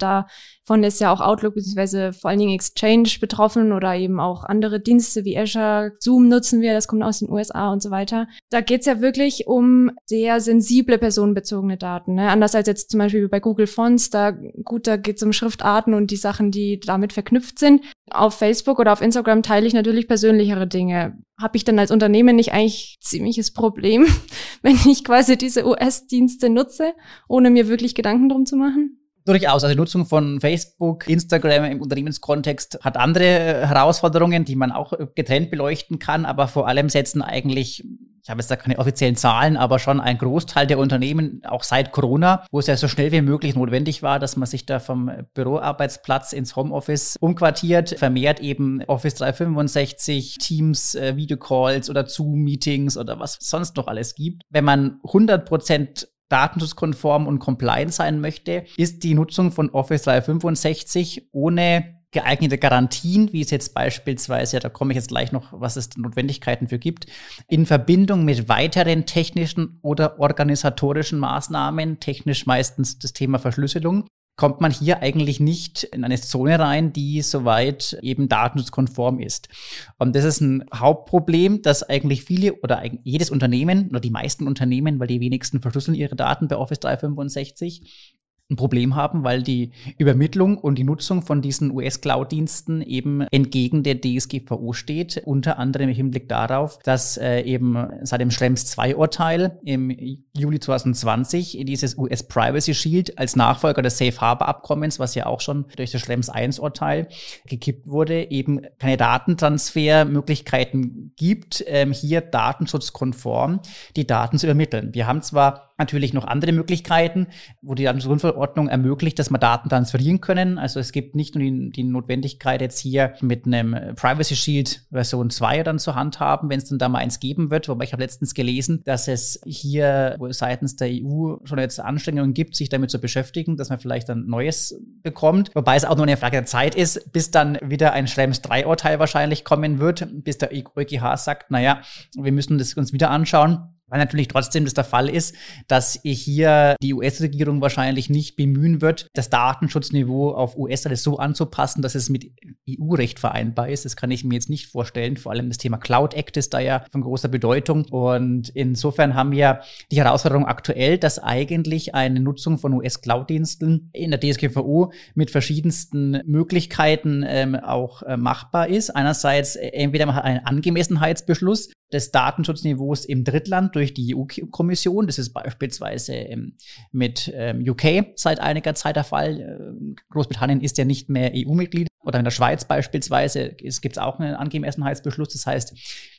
davon 0.70 0.84
ist 0.84 1.02
ja 1.02 1.12
auch 1.12 1.20
Outlook 1.20 1.56
bzw. 1.56 2.12
vor 2.12 2.30
allen 2.30 2.38
Dingen 2.38 2.54
Exchange 2.54 3.10
betroffen 3.20 3.72
oder 3.72 3.96
eben 3.96 4.20
auch 4.20 4.44
andere 4.44 4.80
Dienste 4.80 5.26
wie 5.26 5.38
Azure, 5.38 5.94
Zoom 6.00 6.28
nutzen 6.28 6.62
wir, 6.62 6.74
das 6.74 6.88
kommt 6.88 7.02
aus 7.02 7.20
den 7.20 7.32
USA 7.32 7.74
und 7.74 7.82
so 7.82 7.90
weiter. 7.90 8.28
Da 8.52 8.62
geht's 8.62 8.86
ja 8.86 9.02
wirklich 9.02 9.48
um 9.48 9.90
sehr 10.06 10.40
sensible 10.40 11.00
personenbezogene 11.00 11.78
Daten. 11.78 12.14
Ne? 12.14 12.30
Anders 12.30 12.54
als 12.54 12.68
jetzt 12.68 12.92
zum 12.92 13.00
Beispiel 13.00 13.28
bei 13.30 13.40
Google 13.40 13.66
Fonts, 13.66 14.12
da 14.12 14.30
gut, 14.30 14.86
da 14.86 14.98
geht's 14.98 15.24
um 15.24 15.34
Schriftarten 15.34 15.96
und 15.96 16.12
die 16.12 16.18
Sachen, 16.18 16.52
die 16.52 16.80
damit 16.80 17.14
verknüpft 17.14 17.58
sind. 17.58 17.82
Auf 18.12 18.36
Facebook 18.36 18.78
oder 18.78 18.94
auf 18.94 19.02
Instagram 19.02 19.42
teile 19.42 19.66
ich 19.66 19.74
natürlich 19.74 20.08
persönlichere 20.08 20.68
Dinge. 20.68 21.18
Habe 21.42 21.58
ich 21.58 21.64
dann 21.64 21.80
als 21.80 21.90
Unternehmen 21.90 22.36
nicht 22.36 22.54
eigentlich 22.54 22.98
ziemliches? 23.02 23.52
Problem, 23.54 24.06
wenn 24.62 24.78
ich 24.86 25.04
quasi 25.04 25.36
diese 25.36 25.66
US-Dienste 25.66 26.50
nutze, 26.50 26.94
ohne 27.28 27.50
mir 27.50 27.68
wirklich 27.68 27.96
Gedanken 27.96 28.30
drum 28.30 28.46
zu 28.46 28.56
machen? 28.56 28.99
Durchaus. 29.30 29.64
Also 29.64 29.68
die 29.68 29.76
Nutzung 29.76 30.08
von 30.08 30.42
Facebook, 30.42 31.08
Instagram 31.08 31.66
im 31.66 31.82
Unternehmenskontext 31.82 32.80
hat 32.82 32.98
andere 32.98 33.68
Herausforderungen, 33.68 34.44
die 34.44 34.56
man 34.56 34.72
auch 34.72 34.92
getrennt 35.14 35.52
beleuchten 35.52 36.00
kann, 36.00 36.26
aber 36.26 36.48
vor 36.48 36.68
allem 36.68 36.90
setzen 36.90 37.22
eigentlich 37.22 37.86
ich 38.24 38.30
habe 38.32 38.42
jetzt 38.42 38.52
da 38.52 38.56
keine 38.58 38.78
offiziellen 38.78 39.16
Zahlen, 39.16 39.58
aber 39.58 39.80
schon 39.80 40.00
ein 40.00 40.18
Großteil 40.18 40.68
der 40.68 40.78
Unternehmen, 40.78 41.42
auch 41.48 41.64
seit 41.64 41.92
Corona, 41.92 42.46
wo 42.52 42.60
es 42.60 42.68
ja 42.68 42.78
so 42.78 42.88
schnell 42.88 43.12
wie 43.12 43.22
möglich 43.22 43.56
notwendig 43.56 44.04
war, 44.04 44.20
dass 44.20 44.36
man 44.36 44.48
sich 44.48 44.68
da 44.68 44.80
vom 44.80 45.10
Büroarbeitsplatz 45.34 46.34
ins 46.34 46.56
Homeoffice 46.56 47.16
umquartiert, 47.20 47.98
vermehrt 47.98 48.40
eben 48.40 48.84
Office 48.86 49.16
365, 49.16 50.38
Teams, 50.38 50.94
äh, 50.96 51.16
Videocalls 51.16 51.90
oder 51.90 52.06
Zoom-Meetings 52.06 52.98
oder 52.98 53.20
was 53.20 53.38
sonst 53.40 53.78
noch 53.78 53.88
alles 53.88 54.14
gibt. 54.14 54.44
Wenn 54.50 54.66
man 54.66 55.00
100 55.06 55.48
Prozent 55.48 56.08
datenschutzkonform 56.30 57.28
und 57.28 57.40
compliant 57.40 57.94
sein 57.94 58.22
möchte, 58.22 58.66
ist 58.78 59.04
die 59.04 59.14
Nutzung 59.14 59.52
von 59.52 59.70
Office 59.72 60.04
365 60.04 61.30
ohne 61.32 62.00
geeignete 62.12 62.58
Garantien, 62.58 63.32
wie 63.34 63.42
es 63.42 63.52
jetzt 63.52 63.74
beispielsweise, 63.74 64.60
da 64.60 64.70
komme 64.70 64.94
ich 64.94 64.96
jetzt 64.96 65.10
gleich 65.10 65.32
noch, 65.32 65.50
was 65.52 65.76
es 65.76 65.96
Notwendigkeiten 65.96 66.68
für 66.68 66.80
gibt, 66.80 67.06
in 67.48 67.66
Verbindung 67.66 68.26
mit 68.26 68.50
weiteren 68.50 69.06
technischen 69.06 69.80
oder 69.82 70.20
organisatorischen 70.20 71.20
Maßnahmen, 71.20 72.00
technisch 72.00 72.46
meistens 72.48 72.98
das 72.98 73.14
Thema 73.14 73.38
Verschlüsselung, 73.38 74.08
kommt 74.40 74.62
man 74.62 74.72
hier 74.72 75.02
eigentlich 75.02 75.42
nicht 75.42 75.84
in 75.84 76.06
eine 76.06 76.16
Zone 76.16 76.58
rein, 76.58 76.94
die 76.94 77.22
soweit 77.24 78.00
eben 78.02 78.30
datenschutzkonform 78.30 79.20
ist. 79.20 79.50
Und 79.98 80.16
das 80.16 80.24
ist 80.24 80.40
ein 80.40 80.64
Hauptproblem, 80.74 81.62
dass 81.62 81.84
eigentlich 81.84 82.24
viele 82.24 82.54
oder 82.62 82.82
jedes 83.04 83.32
Unternehmen 83.32 83.90
oder 83.90 84.00
die 84.00 84.12
meisten 84.12 84.48
Unternehmen, 84.48 84.98
weil 84.98 85.08
die 85.08 85.20
wenigsten 85.20 85.60
verschlüsseln 85.60 85.94
ihre 85.94 86.16
Daten 86.16 86.48
bei 86.48 86.56
Office 86.56 86.80
365, 86.80 88.16
ein 88.50 88.56
Problem 88.56 88.96
haben, 88.96 89.24
weil 89.24 89.44
die 89.44 89.72
Übermittlung 89.98 90.58
und 90.58 90.76
die 90.76 90.84
Nutzung 90.84 91.22
von 91.22 91.42
diesen 91.42 91.72
US-Cloud-Diensten 91.72 92.82
eben 92.82 93.22
entgegen 93.32 93.84
der 93.84 94.02
DSGVO 94.02 94.74
steht, 94.74 95.22
unter 95.26 95.60
anderem 95.60 95.90
im 95.90 95.96
Hinblick 95.96 96.28
darauf, 96.28 96.80
dass 96.80 97.18
äh, 97.18 97.42
eben 97.42 97.78
seit 98.02 98.22
dem 98.22 98.32
Schrems 98.32 98.76
II-Urteil 98.76 99.60
im 99.64 99.96
Juli 100.36 100.60
2020 100.60 101.60
dieses 101.64 101.96
US 101.98 102.24
Privacy 102.24 102.74
Shield 102.74 103.20
als 103.20 103.36
Nachfolger 103.36 103.84
des 103.84 104.00
Safe 104.00 104.20
Harbor 104.20 104.48
Abkommens, 104.48 104.98
was 104.98 105.14
ja 105.14 105.28
auch 105.28 105.42
schon 105.42 105.66
durch 105.76 105.92
das 105.92 106.02
Schrems 106.02 106.32
I-Urteil 106.34 107.08
gekippt 107.46 107.88
wurde, 107.88 108.32
eben 108.32 108.62
keine 108.80 108.98
Datentransfermöglichkeiten 108.98 111.14
gibt, 111.16 111.64
ähm, 111.68 111.92
hier 111.92 112.22
datenschutzkonform 112.22 113.60
die 113.96 114.08
Daten 114.08 114.40
zu 114.40 114.48
übermitteln. 114.48 114.92
Wir 114.94 115.06
haben 115.06 115.22
zwar 115.22 115.69
natürlich 115.80 116.14
noch 116.14 116.26
andere 116.26 116.52
Möglichkeiten, 116.52 117.28
wo 117.62 117.74
die 117.74 117.84
Datenschutzgrundverordnung 117.84 118.68
ermöglicht, 118.68 119.18
dass 119.18 119.30
man 119.30 119.42
Daten 119.42 119.70
transferieren 119.70 120.22
können. 120.22 120.58
Also 120.58 120.80
es 120.80 120.92
gibt 120.92 121.16
nicht 121.16 121.36
nur 121.36 121.44
die, 121.44 121.72
die 121.72 121.84
Notwendigkeit, 121.84 122.62
jetzt 122.62 122.80
hier 122.80 123.14
mit 123.22 123.46
einem 123.46 123.96
Privacy 123.96 124.36
Shield 124.36 124.86
Version 124.92 125.30
2 125.30 125.64
dann 125.64 125.80
zur 125.80 125.96
Hand 125.96 126.20
haben, 126.20 126.50
wenn 126.50 126.60
es 126.60 126.70
dann 126.70 126.78
da 126.78 126.90
mal 126.90 127.00
eins 127.00 127.20
geben 127.20 127.50
wird. 127.50 127.70
Wobei 127.70 127.86
ich 127.86 127.94
habe 127.94 128.04
letztens 128.04 128.34
gelesen, 128.34 128.84
dass 128.84 129.08
es 129.08 129.40
hier 129.46 130.18
seitens 130.30 130.76
der 130.76 130.90
EU 130.90 131.38
schon 131.44 131.60
jetzt 131.60 131.80
Anstrengungen 131.80 132.34
gibt, 132.34 132.56
sich 132.56 132.70
damit 132.70 132.92
zu 132.92 133.00
beschäftigen, 133.00 133.58
dass 133.58 133.70
man 133.70 133.80
vielleicht 133.80 134.10
ein 134.10 134.26
neues 134.28 134.80
bekommt. 135.02 135.52
Wobei 135.56 135.76
es 135.76 135.86
auch 135.86 135.96
nur 135.96 136.06
eine 136.06 136.18
Frage 136.18 136.38
der 136.38 136.46
Zeit 136.46 136.76
ist, 136.76 137.12
bis 137.12 137.32
dann 137.32 137.58
wieder 137.62 137.94
ein 137.94 138.08
Schrems 138.08 138.42
3-Urteil 138.44 139.00
wahrscheinlich 139.00 139.44
kommen 139.44 139.80
wird, 139.80 140.08
bis 140.24 140.38
der 140.38 140.52
EuGH 140.52 141.18
sagt, 141.18 141.52
naja, 141.52 141.82
wir 142.16 142.32
müssen 142.32 142.58
das 142.58 142.74
uns 142.74 142.94
wieder 142.94 143.10
anschauen. 143.10 143.79
Weil 143.90 144.00
natürlich 144.00 144.28
trotzdem 144.28 144.66
das 144.66 144.74
der 144.74 144.84
Fall 144.84 145.10
ist, 145.10 145.36
dass 145.68 146.00
hier 146.04 146.76
die 146.82 146.94
US-Regierung 146.94 147.62
wahrscheinlich 147.62 148.10
nicht 148.10 148.36
bemühen 148.36 148.82
wird, 148.82 149.08
das 149.14 149.30
Datenschutzniveau 149.30 150.32
auf 150.32 150.58
US-Seite 150.58 150.96
so 150.96 151.18
anzupassen, 151.18 151.82
dass 151.82 151.96
es 151.96 152.10
mit 152.10 152.32
EU-Recht 152.70 153.20
vereinbar 153.20 153.70
ist. 153.70 153.86
Das 153.86 153.96
kann 153.96 154.12
ich 154.12 154.24
mir 154.24 154.36
jetzt 154.36 154.50
nicht 154.50 154.68
vorstellen. 154.68 155.18
Vor 155.18 155.32
allem 155.32 155.50
das 155.50 155.58
Thema 155.58 155.78
Cloud 155.78 156.14
Act 156.14 156.38
ist 156.38 156.54
da 156.54 156.60
ja 156.60 156.84
von 156.92 157.02
großer 157.02 157.28
Bedeutung. 157.28 157.86
Und 157.86 158.50
insofern 158.50 159.16
haben 159.16 159.32
wir 159.32 159.62
die 159.92 159.98
Herausforderung 159.98 160.46
aktuell, 160.46 160.98
dass 160.98 161.20
eigentlich 161.20 161.96
eine 161.96 162.20
Nutzung 162.20 162.58
von 162.58 162.74
US-Cloud-Diensten 162.74 163.90
in 163.94 164.12
der 164.12 164.20
DSGVO 164.20 164.92
mit 165.16 165.32
verschiedensten 165.32 166.22
Möglichkeiten 166.26 167.24
ähm, 167.28 167.56
auch 167.56 168.04
äh, 168.04 168.18
machbar 168.18 168.68
ist. 168.68 168.96
Einerseits 168.96 169.56
äh, 169.56 169.68
entweder 169.70 170.06
man 170.06 170.16
hat 170.16 170.24
einen 170.24 170.46
Angemessenheitsbeschluss, 170.46 171.70
des 171.92 172.12
Datenschutzniveaus 172.12 173.06
im 173.06 173.24
Drittland 173.24 173.76
durch 173.80 173.94
die 173.94 174.16
EU-Kommission. 174.16 175.08
Das 175.08 175.18
ist 175.18 175.32
beispielsweise 175.32 176.14
ähm, 176.14 176.54
mit 176.92 177.32
ähm, 177.34 177.64
UK 177.68 178.12
seit 178.16 178.40
einiger 178.40 178.76
Zeit 178.76 178.98
der 178.98 179.06
Fall. 179.06 179.40
Äh, 179.40 179.96
Großbritannien 180.10 180.62
ist 180.62 180.78
ja 180.78 180.86
nicht 180.86 181.10
mehr 181.10 181.32
EU-Mitglied 181.34 181.90
oder 182.02 182.20
in 182.20 182.24
der 182.24 182.32
Schweiz 182.32 182.66
beispielsweise 182.66 183.50
gibt 183.50 183.86
es 183.86 183.98
auch 183.98 184.20
einen 184.20 184.36
Angemessenheitsbeschluss. 184.36 185.34
Das 185.34 185.46
heißt, 185.46 185.74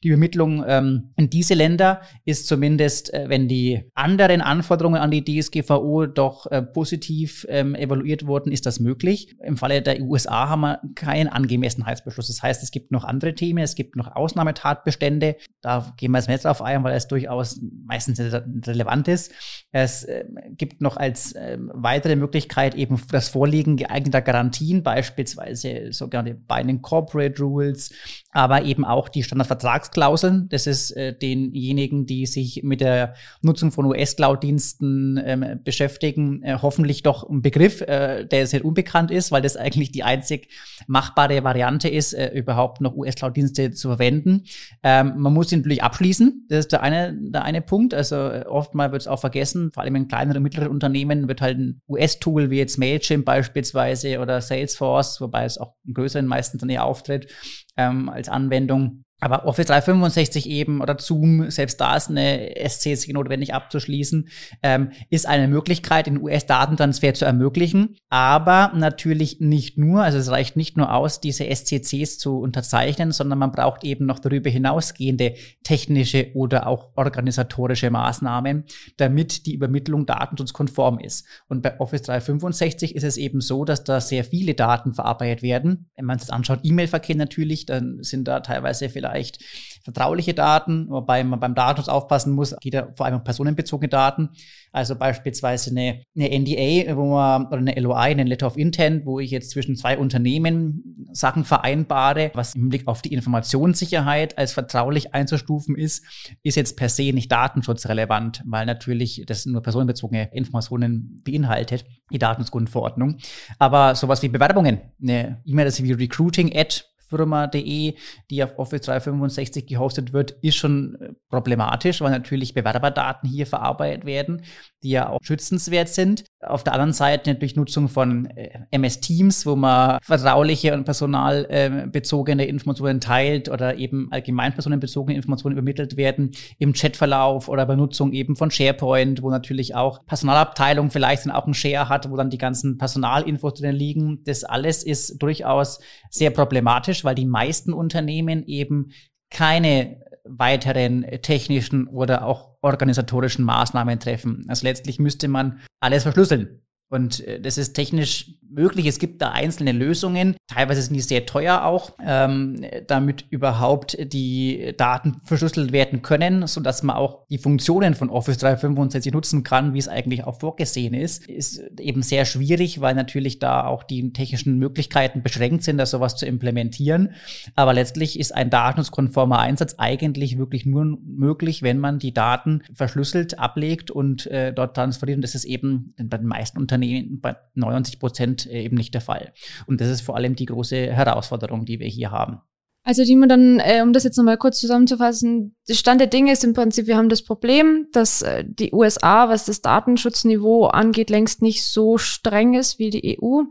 die 0.04 0.08
Übermittlung 0.08 0.62
ähm, 0.66 1.10
in 1.16 1.30
diese 1.30 1.54
Länder 1.54 2.02
ist 2.24 2.46
zumindest, 2.46 3.12
äh, 3.14 3.28
wenn 3.28 3.48
die 3.48 3.90
anderen 3.94 4.42
Anforderungen 4.42 5.00
an 5.00 5.10
die 5.10 5.24
DSGVO 5.24 6.06
doch 6.06 6.46
äh, 6.46 6.62
positiv 6.62 7.46
ähm, 7.48 7.74
evaluiert 7.74 8.26
wurden, 8.26 8.52
ist 8.52 8.66
das 8.66 8.78
möglich. 8.78 9.34
Im 9.42 9.56
Falle 9.56 9.80
der 9.80 10.00
USA 10.02 10.48
haben 10.48 10.60
wir 10.60 10.80
keinen 10.94 11.28
Angemessenheitsbeschluss. 11.28 12.28
Das 12.28 12.42
heißt, 12.42 12.62
es 12.62 12.70
gibt 12.70 12.92
noch 12.92 13.04
andere 13.04 13.34
Themen, 13.34 13.64
es 13.64 13.74
gibt 13.74 13.96
noch 13.96 14.14
Ausnahmetatbestände. 14.14 15.36
Da 15.62 15.92
gehen 15.96 16.12
wir 16.12 16.18
jetzt 16.18 16.28
nicht 16.28 16.44
drauf 16.44 16.62
ein, 16.62 16.84
weil 16.84 16.94
es 16.94 17.08
durchaus 17.08 17.49
meistens 17.86 18.20
relevant 18.20 19.08
ist. 19.08 19.32
Es 19.72 20.04
äh, 20.04 20.24
gibt 20.56 20.80
noch 20.80 20.96
als 20.96 21.32
äh, 21.32 21.58
weitere 21.60 22.16
Möglichkeit 22.16 22.74
eben 22.74 23.00
das 23.10 23.28
Vorliegen 23.28 23.76
geeigneter 23.76 24.20
Garantien, 24.20 24.82
beispielsweise 24.82 25.92
sogenannte 25.92 26.34
Binding 26.34 26.82
Corporate 26.82 27.40
Rules, 27.40 27.92
aber 28.32 28.62
eben 28.64 28.84
auch 28.84 29.08
die 29.08 29.22
Standardvertragsklauseln. 29.22 30.48
Das 30.48 30.66
ist 30.66 30.90
äh, 30.92 31.16
denjenigen, 31.16 32.06
die 32.06 32.26
sich 32.26 32.62
mit 32.62 32.80
der 32.80 33.14
Nutzung 33.42 33.72
von 33.72 33.86
US-Cloud-Diensten 33.86 35.20
ähm, 35.24 35.60
beschäftigen, 35.62 36.42
äh, 36.42 36.58
hoffentlich 36.60 37.02
doch 37.02 37.28
ein 37.28 37.42
Begriff, 37.42 37.80
äh, 37.80 38.24
der 38.26 38.46
sehr 38.46 38.64
unbekannt 38.64 39.10
ist, 39.10 39.30
weil 39.32 39.42
das 39.42 39.56
eigentlich 39.56 39.92
die 39.92 40.02
einzig 40.02 40.48
machbare 40.86 41.44
Variante 41.44 41.88
ist, 41.88 42.12
überhaupt 42.12 42.80
noch 42.80 42.96
US-Cloud-Dienste 42.96 43.70
zu 43.72 43.88
verwenden. 43.88 44.44
Ähm, 44.82 45.14
man 45.18 45.32
muss 45.32 45.50
sie 45.50 45.56
natürlich 45.56 45.82
abschließen. 45.82 46.46
Das 46.48 46.60
ist 46.60 46.72
der 46.72 46.82
eine, 46.82 47.16
der 47.16 47.39
eine 47.42 47.62
Punkt. 47.62 47.94
Also 47.94 48.16
äh, 48.16 48.44
oftmal 48.46 48.92
wird 48.92 49.02
es 49.02 49.08
auch 49.08 49.20
vergessen, 49.20 49.70
vor 49.72 49.82
allem 49.82 49.96
in 49.96 50.08
kleineren 50.08 50.38
und 50.38 50.42
mittleren 50.42 50.68
Unternehmen 50.68 51.28
wird 51.28 51.40
halt 51.40 51.58
ein 51.58 51.82
US-Tool 51.88 52.50
wie 52.50 52.58
jetzt 52.58 52.78
Mailchimp 52.78 53.24
beispielsweise 53.24 54.20
oder 54.20 54.40
Salesforce, 54.40 55.20
wobei 55.20 55.44
es 55.44 55.58
auch 55.58 55.74
in 55.86 55.94
größeren 55.94 56.26
meistens 56.26 56.60
dann 56.60 56.70
eher 56.70 56.84
auftritt, 56.84 57.28
ähm, 57.76 58.08
als 58.08 58.28
Anwendung 58.28 59.04
aber 59.20 59.44
Office 59.44 59.66
365 59.66 60.48
eben 60.48 60.80
oder 60.80 60.96
Zoom, 60.98 61.50
selbst 61.50 61.80
da 61.80 61.96
ist 61.96 62.08
eine 62.08 62.54
SCC 62.56 63.12
notwendig 63.12 63.52
abzuschließen, 63.54 64.28
ähm, 64.62 64.92
ist 65.10 65.26
eine 65.26 65.46
Möglichkeit, 65.46 66.06
den 66.06 66.20
US-Datentransfer 66.20 67.14
zu 67.14 67.26
ermöglichen. 67.26 67.96
Aber 68.08 68.72
natürlich 68.74 69.40
nicht 69.40 69.76
nur, 69.76 70.02
also 70.02 70.18
es 70.18 70.30
reicht 70.30 70.56
nicht 70.56 70.76
nur 70.76 70.94
aus, 70.94 71.20
diese 71.20 71.44
SCCs 71.44 72.18
zu 72.18 72.38
unterzeichnen, 72.38 73.12
sondern 73.12 73.38
man 73.38 73.52
braucht 73.52 73.84
eben 73.84 74.06
noch 74.06 74.18
darüber 74.18 74.48
hinausgehende 74.48 75.34
technische 75.62 76.32
oder 76.34 76.66
auch 76.66 76.90
organisatorische 76.96 77.90
Maßnahmen, 77.90 78.64
damit 78.96 79.44
die 79.46 79.54
Übermittlung 79.54 80.06
datenschutzkonform 80.06 80.98
ist. 80.98 81.26
Und 81.46 81.62
bei 81.62 81.78
Office 81.78 82.02
365 82.02 82.96
ist 82.96 83.04
es 83.04 83.18
eben 83.18 83.40
so, 83.42 83.66
dass 83.66 83.84
da 83.84 84.00
sehr 84.00 84.24
viele 84.24 84.54
Daten 84.54 84.94
verarbeitet 84.94 85.42
werden. 85.42 85.90
Wenn 85.96 86.06
man 86.06 86.18
es 86.18 86.30
anschaut, 86.30 86.60
E-Mail-Verkehr 86.62 87.16
natürlich, 87.16 87.66
dann 87.66 87.98
sind 88.02 88.26
da 88.26 88.40
teilweise 88.40 88.88
vielleicht 88.88 89.09
vielleicht 89.10 89.38
vertrauliche 89.82 90.34
Daten, 90.34 90.88
wobei 90.88 91.24
man 91.24 91.40
beim 91.40 91.54
Datenschutz 91.54 91.88
aufpassen 91.88 92.32
muss, 92.34 92.54
geht 92.60 92.74
ja 92.74 92.88
vor 92.96 93.06
allem 93.06 93.16
um 93.16 93.24
personenbezogene 93.24 93.88
Daten. 93.88 94.30
Also 94.72 94.94
beispielsweise 94.94 95.70
eine, 95.70 96.02
eine 96.14 96.38
NDA, 96.38 96.96
wo 96.96 97.14
man, 97.14 97.46
oder 97.46 97.58
eine 97.58 97.74
LOI, 97.80 98.10
eine 98.10 98.24
Letter 98.24 98.46
of 98.46 98.56
Intent, 98.56 99.06
wo 99.06 99.20
ich 99.20 99.30
jetzt 99.30 99.50
zwischen 99.50 99.76
zwei 99.76 99.98
Unternehmen 99.98 101.08
Sachen 101.12 101.44
vereinbare, 101.44 102.30
was 102.34 102.54
im 102.54 102.68
Blick 102.68 102.86
auf 102.86 103.02
die 103.02 103.12
Informationssicherheit 103.12 104.38
als 104.38 104.52
vertraulich 104.52 105.14
einzustufen 105.14 105.76
ist, 105.76 106.04
ist 106.42 106.56
jetzt 106.56 106.76
per 106.76 106.88
se 106.88 107.12
nicht 107.12 107.32
datenschutzrelevant, 107.32 108.42
weil 108.46 108.66
natürlich 108.66 109.24
das 109.26 109.46
nur 109.46 109.62
personenbezogene 109.62 110.30
Informationen 110.32 111.20
beinhaltet, 111.24 111.84
die 112.12 112.18
Datenschutzgrundverordnung. 112.18 113.16
Aber 113.58 113.94
sowas 113.94 114.22
wie 114.22 114.28
Bewerbungen, 114.28 114.80
eine 115.02 115.40
E-Mail, 115.44 115.64
das 115.64 115.82
wie 115.82 115.92
Recruiting-Ad 115.92 116.82
Firma.de, 117.10 117.94
die 118.30 118.44
auf 118.44 118.58
Office 118.58 118.82
365 118.82 119.66
gehostet 119.66 120.12
wird, 120.12 120.32
ist 120.42 120.56
schon 120.56 120.96
äh, 121.00 121.12
problematisch, 121.28 122.00
weil 122.00 122.10
natürlich 122.10 122.54
Bewerberdaten 122.54 123.28
hier 123.28 123.46
verarbeitet 123.46 124.04
werden, 124.04 124.42
die 124.82 124.90
ja 124.90 125.08
auch 125.08 125.18
schützenswert 125.22 125.88
sind. 125.88 126.24
Auf 126.40 126.64
der 126.64 126.72
anderen 126.72 126.92
Seite 126.92 127.30
natürlich 127.30 127.56
Nutzung 127.56 127.88
von 127.88 128.26
äh, 128.26 128.60
MS 128.70 129.00
Teams, 129.00 129.44
wo 129.44 129.56
man 129.56 129.98
vertrauliche 130.02 130.74
und 130.74 130.84
personalbezogene 130.84 132.46
Informationen 132.46 133.00
teilt 133.00 133.48
oder 133.48 133.76
eben 133.76 134.08
allgemein 134.10 134.54
personenbezogene 134.54 135.16
Informationen 135.16 135.54
übermittelt 135.56 135.96
werden 135.96 136.30
im 136.58 136.72
Chatverlauf 136.72 137.48
oder 137.48 137.66
bei 137.66 137.76
Nutzung 137.76 138.12
eben 138.12 138.36
von 138.36 138.50
SharePoint, 138.50 139.22
wo 139.22 139.30
natürlich 139.30 139.74
auch 139.74 140.04
Personalabteilung 140.06 140.90
vielleicht 140.90 141.26
dann 141.26 141.32
auch 141.32 141.44
einen 141.44 141.54
Share 141.54 141.88
hat, 141.88 142.10
wo 142.10 142.16
dann 142.16 142.30
die 142.30 142.38
ganzen 142.38 142.78
Personalinfos 142.78 143.54
drin 143.54 143.74
liegen. 143.74 144.22
Das 144.24 144.44
alles 144.44 144.82
ist 144.82 145.18
durchaus 145.22 145.80
sehr 146.10 146.30
problematisch, 146.30 146.99
weil 147.04 147.14
die 147.14 147.26
meisten 147.26 147.72
Unternehmen 147.72 148.44
eben 148.44 148.92
keine 149.30 150.02
weiteren 150.24 151.02
technischen 151.22 151.86
oder 151.86 152.24
auch 152.24 152.56
organisatorischen 152.62 153.44
Maßnahmen 153.44 153.98
treffen. 154.00 154.44
Also 154.48 154.66
letztlich 154.66 154.98
müsste 154.98 155.28
man 155.28 155.60
alles 155.80 156.02
verschlüsseln. 156.02 156.62
Und 156.90 157.24
äh, 157.26 157.40
das 157.40 157.56
ist 157.56 157.74
technisch 157.74 158.34
möglich. 158.50 158.86
Es 158.86 158.98
gibt 158.98 159.22
da 159.22 159.30
einzelne 159.30 159.70
Lösungen. 159.70 160.34
Teilweise 160.48 160.82
sind 160.82 160.94
die 160.94 161.00
sehr 161.00 161.24
teuer 161.24 161.64
auch, 161.64 161.92
ähm, 162.04 162.66
damit 162.88 163.24
überhaupt 163.30 163.96
die 164.12 164.74
Daten 164.76 165.20
verschlüsselt 165.22 165.70
werden 165.70 166.02
können, 166.02 166.48
so 166.48 166.60
dass 166.60 166.82
man 166.82 166.96
auch 166.96 167.26
die 167.28 167.38
Funktionen 167.38 167.94
von 167.94 168.10
Office 168.10 168.38
365 168.38 169.12
nutzen 169.12 169.44
kann, 169.44 169.72
wie 169.72 169.78
es 169.78 169.86
eigentlich 169.86 170.24
auch 170.24 170.40
vorgesehen 170.40 170.92
ist. 170.92 171.28
Ist 171.28 171.62
eben 171.78 172.02
sehr 172.02 172.24
schwierig, 172.24 172.80
weil 172.80 172.96
natürlich 172.96 173.38
da 173.38 173.66
auch 173.66 173.84
die 173.84 174.12
technischen 174.12 174.58
Möglichkeiten 174.58 175.22
beschränkt 175.22 175.62
sind, 175.62 175.78
das 175.78 175.92
sowas 175.92 176.16
zu 176.16 176.26
implementieren. 176.26 177.12
Aber 177.54 177.72
letztlich 177.72 178.18
ist 178.18 178.34
ein 178.34 178.50
datenschutzkonformer 178.50 179.38
Einsatz 179.38 179.76
eigentlich 179.78 180.38
wirklich 180.38 180.66
nur 180.66 180.98
möglich, 181.04 181.62
wenn 181.62 181.78
man 181.78 182.00
die 182.00 182.12
Daten 182.12 182.62
verschlüsselt 182.74 183.38
ablegt 183.38 183.92
und 183.92 184.26
äh, 184.26 184.52
dort 184.52 184.74
transferiert. 184.74 185.18
Und 185.18 185.22
das 185.22 185.36
ist 185.36 185.44
eben 185.44 185.94
bei 185.96 186.18
den 186.18 186.26
meisten 186.26 186.58
Unternehmen 186.58 186.79
bei 187.20 187.36
99 187.54 187.98
Prozent 187.98 188.46
äh, 188.46 188.62
eben 188.62 188.76
nicht 188.76 188.94
der 188.94 189.00
Fall. 189.00 189.32
Und 189.66 189.80
das 189.80 189.88
ist 189.88 190.00
vor 190.00 190.16
allem 190.16 190.36
die 190.36 190.46
große 190.46 190.92
Herausforderung, 190.92 191.64
die 191.64 191.80
wir 191.80 191.88
hier 191.88 192.10
haben. 192.10 192.40
Also 192.82 193.04
Timo, 193.04 193.26
dann, 193.26 193.60
äh, 193.60 193.82
um 193.82 193.92
das 193.92 194.04
jetzt 194.04 194.16
nochmal 194.16 194.38
kurz 194.38 194.58
zusammenzufassen, 194.58 195.54
der 195.68 195.74
Stand 195.74 196.00
der 196.00 196.08
Dinge 196.08 196.32
ist 196.32 196.44
im 196.44 196.54
Prinzip, 196.54 196.86
wir 196.86 196.96
haben 196.96 197.10
das 197.10 197.22
Problem, 197.22 197.88
dass 197.92 198.22
äh, 198.22 198.44
die 198.46 198.72
USA, 198.72 199.28
was 199.28 199.44
das 199.44 199.60
Datenschutzniveau 199.60 200.66
angeht, 200.66 201.10
längst 201.10 201.42
nicht 201.42 201.64
so 201.66 201.98
streng 201.98 202.54
ist 202.54 202.78
wie 202.78 202.90
die 202.90 203.18
EU. 203.20 203.42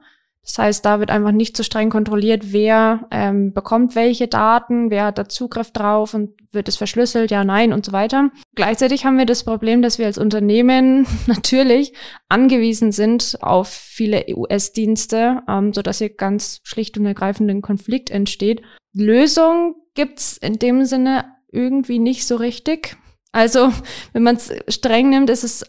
Das 0.50 0.58
heißt, 0.58 0.84
da 0.84 1.00
wird 1.00 1.12
einfach 1.12 1.32
nicht 1.32 1.56
so 1.56 1.62
streng 1.62 1.92
kontrolliert, 1.92 2.52
wer 2.52 3.08
ähm, 3.12 3.54
bekommt 3.54 3.94
welche 3.94 4.28
Daten, 4.28 4.90
wer 4.90 5.06
hat 5.06 5.20
da 5.20 5.30
Zugriff 5.30 5.70
drauf 5.70 6.16
und 6.16 6.32
wird 6.52 6.68
es 6.68 6.76
verschlüsselt, 6.76 7.30
ja, 7.30 7.44
nein 7.44 7.72
und 7.72 7.86
so 7.86 7.92
weiter. 7.92 8.32
Gleichzeitig 8.56 9.06
haben 9.06 9.20
wir 9.20 9.28
das 9.28 9.44
Problem, 9.44 9.84
dass 9.84 10.00
wir 10.00 10.08
als 10.08 10.18
Unternehmen 10.18 11.06
natürlich 11.28 11.94
angewiesen 12.30 12.92
sind 12.92 13.38
auf 13.42 13.68
viele 13.68 14.26
US-Dienste, 14.36 15.44
ähm, 15.48 15.72
so 15.72 15.84
dass 15.84 16.00
hier 16.00 16.10
ganz 16.10 16.62
schlicht 16.64 16.98
und 16.98 17.06
ergreifend 17.06 17.52
ein 17.52 17.62
Konflikt 17.62 18.10
entsteht. 18.10 18.64
Lösung 18.92 19.76
gibt's 19.94 20.36
in 20.36 20.58
dem 20.58 20.84
Sinne 20.86 21.26
irgendwie 21.52 22.00
nicht 22.00 22.26
so 22.26 22.38
richtig. 22.38 22.98
Also, 23.32 23.72
wenn 24.14 24.24
man 24.24 24.38
es 24.38 24.52
streng 24.68 25.12
nimmt, 25.12 25.30
ist 25.30 25.44
es, 25.44 25.64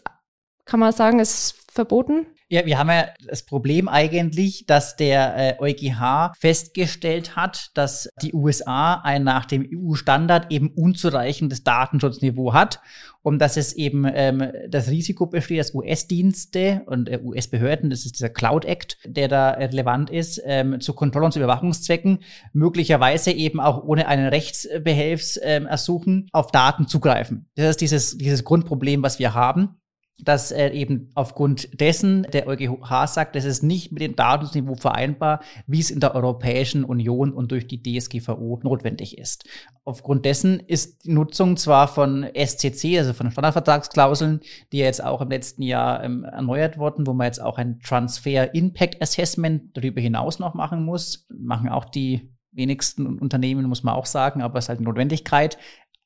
kann 0.65 0.79
man 0.79 0.91
sagen, 0.91 1.19
es 1.19 1.35
ist 1.35 1.71
verboten. 1.71 2.25
Ja, 2.51 2.65
wir 2.65 2.77
haben 2.77 2.89
ja 2.89 3.05
das 3.25 3.43
Problem 3.43 3.87
eigentlich, 3.87 4.65
dass 4.65 4.97
der 4.97 5.57
äh, 5.57 5.61
EuGH 5.61 6.33
festgestellt 6.37 7.37
hat, 7.37 7.71
dass 7.75 8.09
die 8.21 8.33
USA 8.33 8.95
ein 8.95 9.23
nach 9.23 9.45
dem 9.45 9.65
EU-Standard 9.73 10.51
eben 10.51 10.67
unzureichendes 10.67 11.63
Datenschutzniveau 11.63 12.53
hat 12.53 12.81
und 13.21 13.39
dass 13.39 13.55
es 13.55 13.71
eben 13.71 14.05
ähm, 14.13 14.51
das 14.67 14.89
Risiko 14.89 15.27
besteht, 15.27 15.61
dass 15.61 15.73
US-Dienste 15.73 16.81
und 16.87 17.07
äh, 17.07 17.21
US-Behörden, 17.23 17.89
das 17.89 18.05
ist 18.05 18.15
dieser 18.15 18.27
Cloud 18.27 18.65
Act, 18.65 18.97
der 19.05 19.29
da 19.29 19.51
relevant 19.51 20.09
ist, 20.09 20.41
ähm, 20.43 20.81
zu 20.81 20.91
Kontroll- 20.91 21.23
und 21.23 21.31
zu 21.31 21.39
Überwachungszwecken 21.39 22.19
möglicherweise 22.51 23.31
eben 23.31 23.61
auch 23.61 23.81
ohne 23.81 24.09
einen 24.09 24.27
Rechtsbehelfsersuchen 24.27 26.13
ähm, 26.13 26.27
auf 26.33 26.51
Daten 26.51 26.85
zugreifen. 26.89 27.49
Das 27.55 27.69
ist 27.69 27.79
dieses, 27.79 28.17
dieses 28.17 28.43
Grundproblem, 28.43 29.03
was 29.03 29.19
wir 29.19 29.33
haben 29.33 29.77
dass 30.23 30.51
er 30.51 30.73
eben 30.73 31.09
aufgrund 31.15 31.79
dessen 31.79 32.23
der 32.33 32.47
EuGH 32.47 33.07
sagt, 33.07 33.35
das 33.35 33.45
ist 33.45 33.63
nicht 33.63 33.91
mit 33.91 34.01
dem 34.01 34.15
Datensniveau 34.15 34.75
vereinbar, 34.75 35.41
wie 35.67 35.79
es 35.79 35.91
in 35.91 35.99
der 35.99 36.15
Europäischen 36.15 36.83
Union 36.83 37.33
und 37.33 37.51
durch 37.51 37.67
die 37.67 37.81
DSGVO 37.81 38.59
notwendig 38.63 39.17
ist. 39.17 39.45
Aufgrund 39.83 40.25
dessen 40.25 40.59
ist 40.59 41.05
die 41.05 41.11
Nutzung 41.11 41.57
zwar 41.57 41.87
von 41.87 42.27
SCC, 42.35 42.99
also 42.99 43.13
von 43.13 43.31
Standardvertragsklauseln, 43.31 44.41
die 44.71 44.77
ja 44.79 44.85
jetzt 44.85 45.03
auch 45.03 45.21
im 45.21 45.29
letzten 45.29 45.63
Jahr 45.63 46.03
ähm, 46.03 46.23
erneuert 46.23 46.77
wurden, 46.77 47.07
wo 47.07 47.13
man 47.13 47.25
jetzt 47.25 47.41
auch 47.41 47.57
ein 47.57 47.79
Transfer 47.79 48.53
Impact 48.53 49.01
Assessment 49.01 49.75
darüber 49.75 50.01
hinaus 50.01 50.39
noch 50.39 50.53
machen 50.53 50.85
muss, 50.85 51.25
machen 51.29 51.69
auch 51.69 51.85
die 51.85 52.31
wenigsten 52.51 53.19
Unternehmen, 53.19 53.67
muss 53.67 53.83
man 53.83 53.95
auch 53.95 54.05
sagen, 54.05 54.41
aber 54.41 54.59
es 54.59 54.65
ist 54.65 54.69
halt 54.69 54.79
eine 54.79 54.87
Notwendigkeit. 54.87 55.57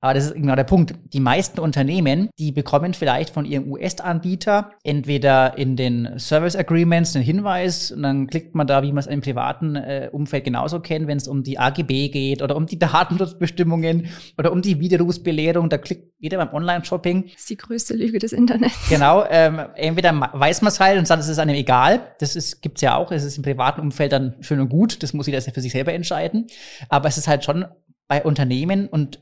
Aber 0.01 0.13
das 0.13 0.25
ist 0.25 0.36
genau 0.36 0.55
der 0.55 0.65
Punkt. 0.65 0.93
Die 1.13 1.19
meisten 1.19 1.60
Unternehmen, 1.60 2.29
die 2.38 2.51
bekommen 2.51 2.93
vielleicht 2.93 3.31
von 3.31 3.43
ihrem 3.43 3.71
US-Anbieter 3.71 4.71
entweder 4.84 5.58
in 5.58 5.75
den 5.75 6.19
Service 6.19 6.55
Agreements 6.55 7.15
einen 7.15 7.25
Hinweis 7.25 7.91
und 7.91 8.03
dann 8.03 8.27
klickt 8.27 8.53
man 8.53 8.67
da, 8.67 8.84
wie 8.84 8.89
man 8.91 8.99
es 8.99 9.08
im 9.08 9.21
privaten 9.21 9.75
äh, 9.75 10.10
Umfeld 10.12 10.43
genauso 10.43 10.79
kennt, 10.79 11.08
wenn 11.08 11.17
es 11.17 11.27
um 11.27 11.41
die 11.41 11.58
AGB 11.58 12.10
geht 12.10 12.41
oder 12.43 12.55
um 12.55 12.67
die 12.67 12.77
Datenschutzbestimmungen 12.79 14.08
oder 14.38 14.51
um 14.51 14.62
die 14.62 14.79
Widerrufsbelehrung. 14.79 15.69
Da 15.69 15.77
klickt 15.77 16.13
jeder 16.19 16.38
beim 16.38 16.53
Online-Shopping. 16.53 17.23
Das 17.23 17.41
ist 17.41 17.49
die 17.49 17.58
größte 17.58 17.95
Lüge 17.95 18.19
des 18.19 18.31
Internets. 18.31 18.89
Genau. 18.89 19.25
Ähm, 19.29 19.60
entweder 19.75 20.13
weiß 20.34 20.62
man 20.62 20.69
es 20.69 20.79
halt 20.79 20.99
und 20.99 21.08
sagt, 21.08 21.21
es 21.21 21.29
ist 21.29 21.39
einem 21.39 21.55
egal. 21.55 22.13
Das 22.19 22.36
ist, 22.36 22.62
gibt's 22.62 22.81
ja 22.81 22.95
auch. 22.95 23.12
Es 23.12 23.23
ist 23.23 23.38
im 23.38 23.43
privaten 23.43 23.81
Umfeld 23.81 24.12
dann 24.12 24.36
schön 24.41 24.60
und 24.60 24.69
gut. 24.69 25.01
Das 25.01 25.13
muss 25.13 25.25
jeder 25.25 25.41
für 25.41 25.62
sich 25.62 25.71
selber 25.71 25.93
entscheiden. 25.93 26.47
Aber 26.89 27.08
es 27.08 27.17
ist 27.17 27.27
halt 27.27 27.43
schon 27.43 27.65
bei 28.08 28.24
Unternehmen 28.24 28.88
und 28.88 29.20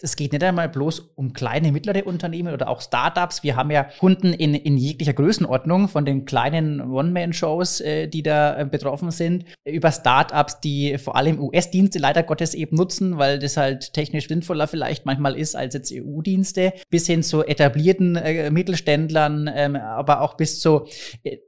es 0.00 0.16
geht 0.16 0.32
nicht 0.32 0.42
einmal 0.42 0.68
bloß 0.68 1.00
um 1.14 1.32
kleine, 1.32 1.70
mittlere 1.70 2.06
Unternehmen 2.06 2.52
oder 2.52 2.68
auch 2.68 2.80
Startups. 2.80 3.42
Wir 3.42 3.56
haben 3.56 3.70
ja 3.70 3.84
Kunden 3.84 4.32
in, 4.32 4.54
in 4.54 4.76
jeglicher 4.76 5.12
Größenordnung, 5.12 5.88
von 5.88 6.04
den 6.04 6.24
kleinen 6.24 6.80
One-Man-Shows, 6.80 7.80
äh, 7.80 8.08
die 8.08 8.22
da 8.22 8.58
äh, 8.58 8.64
betroffen 8.64 9.10
sind, 9.10 9.44
über 9.64 9.92
Startups, 9.92 10.60
die 10.60 10.98
vor 10.98 11.16
allem 11.16 11.40
US-Dienste 11.40 11.98
leider 11.98 12.22
Gottes 12.22 12.54
eben 12.54 12.76
nutzen, 12.76 13.18
weil 13.18 13.38
das 13.38 13.56
halt 13.56 13.92
technisch 13.92 14.28
sinnvoller 14.28 14.66
vielleicht 14.66 15.06
manchmal 15.06 15.36
ist 15.36 15.54
als 15.54 15.74
jetzt 15.74 15.92
EU-Dienste, 15.92 16.72
bis 16.90 17.06
hin 17.06 17.22
zu 17.22 17.44
etablierten 17.44 18.16
äh, 18.16 18.50
Mittelständlern, 18.50 19.50
ähm, 19.54 19.76
aber 19.76 20.22
auch 20.22 20.34
bis 20.34 20.60
zu 20.60 20.86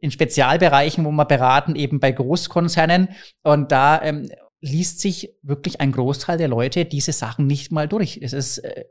in 0.01 0.11
Spezialbereichen, 0.11 1.05
wo 1.05 1.11
wir 1.11 1.25
beraten, 1.25 1.77
eben 1.77 1.99
bei 1.99 2.13
Großkonzernen. 2.13 3.09
Und 3.43 3.73
da 3.73 4.03
ähm, 4.03 4.29
liest 4.65 5.01
sich 5.01 5.31
wirklich 5.43 5.81
ein 5.81 5.93
Großteil 5.93 6.39
der 6.39 6.49
Leute 6.49 6.87
diese 6.87 7.13
Sachen 7.13 7.47
nicht 7.47 7.71
mal 7.71 7.87
durch. 7.87 8.19
Es 8.23 8.33
ist 8.33 8.59
äh, 8.59 8.85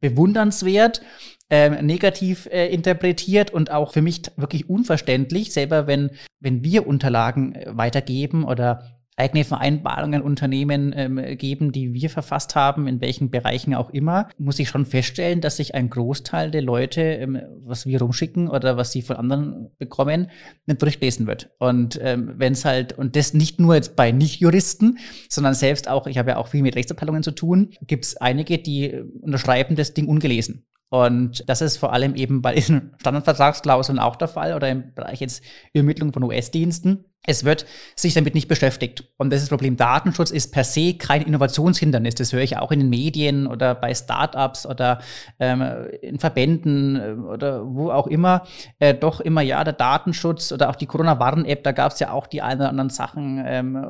bewundernswert, 0.00 1.00
äh, 1.48 1.70
negativ 1.82 2.46
äh, 2.46 2.66
interpretiert 2.66 3.52
und 3.52 3.70
auch 3.70 3.92
für 3.92 4.02
mich 4.02 4.22
wirklich 4.36 4.68
unverständlich, 4.68 5.52
selber 5.52 5.86
wenn, 5.86 6.10
wenn 6.40 6.64
wir 6.64 6.86
Unterlagen 6.86 7.54
äh, 7.54 7.66
weitergeben 7.68 8.44
oder 8.44 8.95
eigene 9.16 9.44
Vereinbarungen 9.44 10.22
Unternehmen 10.22 10.92
ähm, 10.94 11.38
geben, 11.38 11.72
die 11.72 11.94
wir 11.94 12.10
verfasst 12.10 12.54
haben, 12.54 12.86
in 12.86 13.00
welchen 13.00 13.30
Bereichen 13.30 13.74
auch 13.74 13.90
immer, 13.90 14.28
muss 14.38 14.58
ich 14.58 14.68
schon 14.68 14.84
feststellen, 14.84 15.40
dass 15.40 15.56
sich 15.56 15.74
ein 15.74 15.88
Großteil 15.88 16.50
der 16.50 16.62
Leute, 16.62 17.00
ähm, 17.00 17.40
was 17.64 17.86
wir 17.86 18.00
rumschicken 18.00 18.48
oder 18.48 18.76
was 18.76 18.92
sie 18.92 19.02
von 19.02 19.16
anderen 19.16 19.70
bekommen, 19.78 20.30
nicht 20.66 20.82
durchlesen 20.82 21.26
wird. 21.26 21.50
Und 21.58 21.98
ähm, 22.02 22.34
wenn 22.36 22.52
es 22.52 22.64
halt, 22.64 22.92
und 22.92 23.16
das 23.16 23.32
nicht 23.32 23.58
nur 23.58 23.74
jetzt 23.74 23.96
bei 23.96 24.12
Nicht-Juristen, 24.12 24.98
sondern 25.30 25.54
selbst 25.54 25.88
auch, 25.88 26.06
ich 26.06 26.18
habe 26.18 26.32
ja 26.32 26.36
auch 26.36 26.48
viel 26.48 26.62
mit 26.62 26.76
Rechtsabteilungen 26.76 27.22
zu 27.22 27.32
tun, 27.32 27.70
gibt 27.86 28.04
es 28.04 28.16
einige, 28.18 28.58
die 28.58 29.02
unterschreiben 29.20 29.76
das 29.76 29.94
Ding 29.94 30.08
ungelesen. 30.08 30.66
Und 30.88 31.48
das 31.48 31.62
ist 31.62 31.78
vor 31.78 31.92
allem 31.92 32.14
eben 32.14 32.42
bei 32.42 32.54
diesen 32.54 32.94
Standardvertragsklauseln 32.98 33.98
auch 33.98 34.16
der 34.16 34.28
Fall 34.28 34.54
oder 34.54 34.68
im 34.68 34.94
Bereich 34.94 35.20
jetzt 35.20 35.42
Übermittlung 35.72 36.12
von 36.12 36.22
US-Diensten 36.22 37.06
es 37.26 37.44
wird 37.44 37.66
sich 37.94 38.14
damit 38.14 38.34
nicht 38.34 38.48
beschäftigt. 38.48 39.04
Und 39.16 39.30
das, 39.30 39.42
ist 39.42 39.46
das 39.46 39.56
Problem 39.56 39.76
Datenschutz 39.76 40.30
ist 40.30 40.52
per 40.52 40.64
se 40.64 40.94
kein 40.94 41.22
Innovationshindernis. 41.22 42.14
Das 42.14 42.32
höre 42.32 42.42
ich 42.42 42.56
auch 42.56 42.70
in 42.70 42.80
den 42.80 42.88
Medien 42.88 43.46
oder 43.46 43.74
bei 43.74 43.94
Startups 43.94 44.66
oder 44.66 45.00
ähm, 45.40 45.62
in 46.00 46.18
Verbänden 46.18 46.96
äh, 46.96 47.20
oder 47.20 47.66
wo 47.66 47.90
auch 47.90 48.06
immer. 48.06 48.46
Äh, 48.78 48.94
doch 48.94 49.20
immer 49.20 49.42
ja, 49.42 49.64
der 49.64 49.72
Datenschutz 49.72 50.52
oder 50.52 50.70
auch 50.70 50.76
die 50.76 50.86
Corona-Warn-App, 50.86 51.64
da 51.64 51.72
gab 51.72 51.92
es 51.92 51.98
ja 51.98 52.12
auch 52.12 52.26
die 52.26 52.42
ein 52.42 52.58
oder 52.58 52.68
anderen 52.68 52.90
Sachen 52.90 53.42
ähm, 53.44 53.84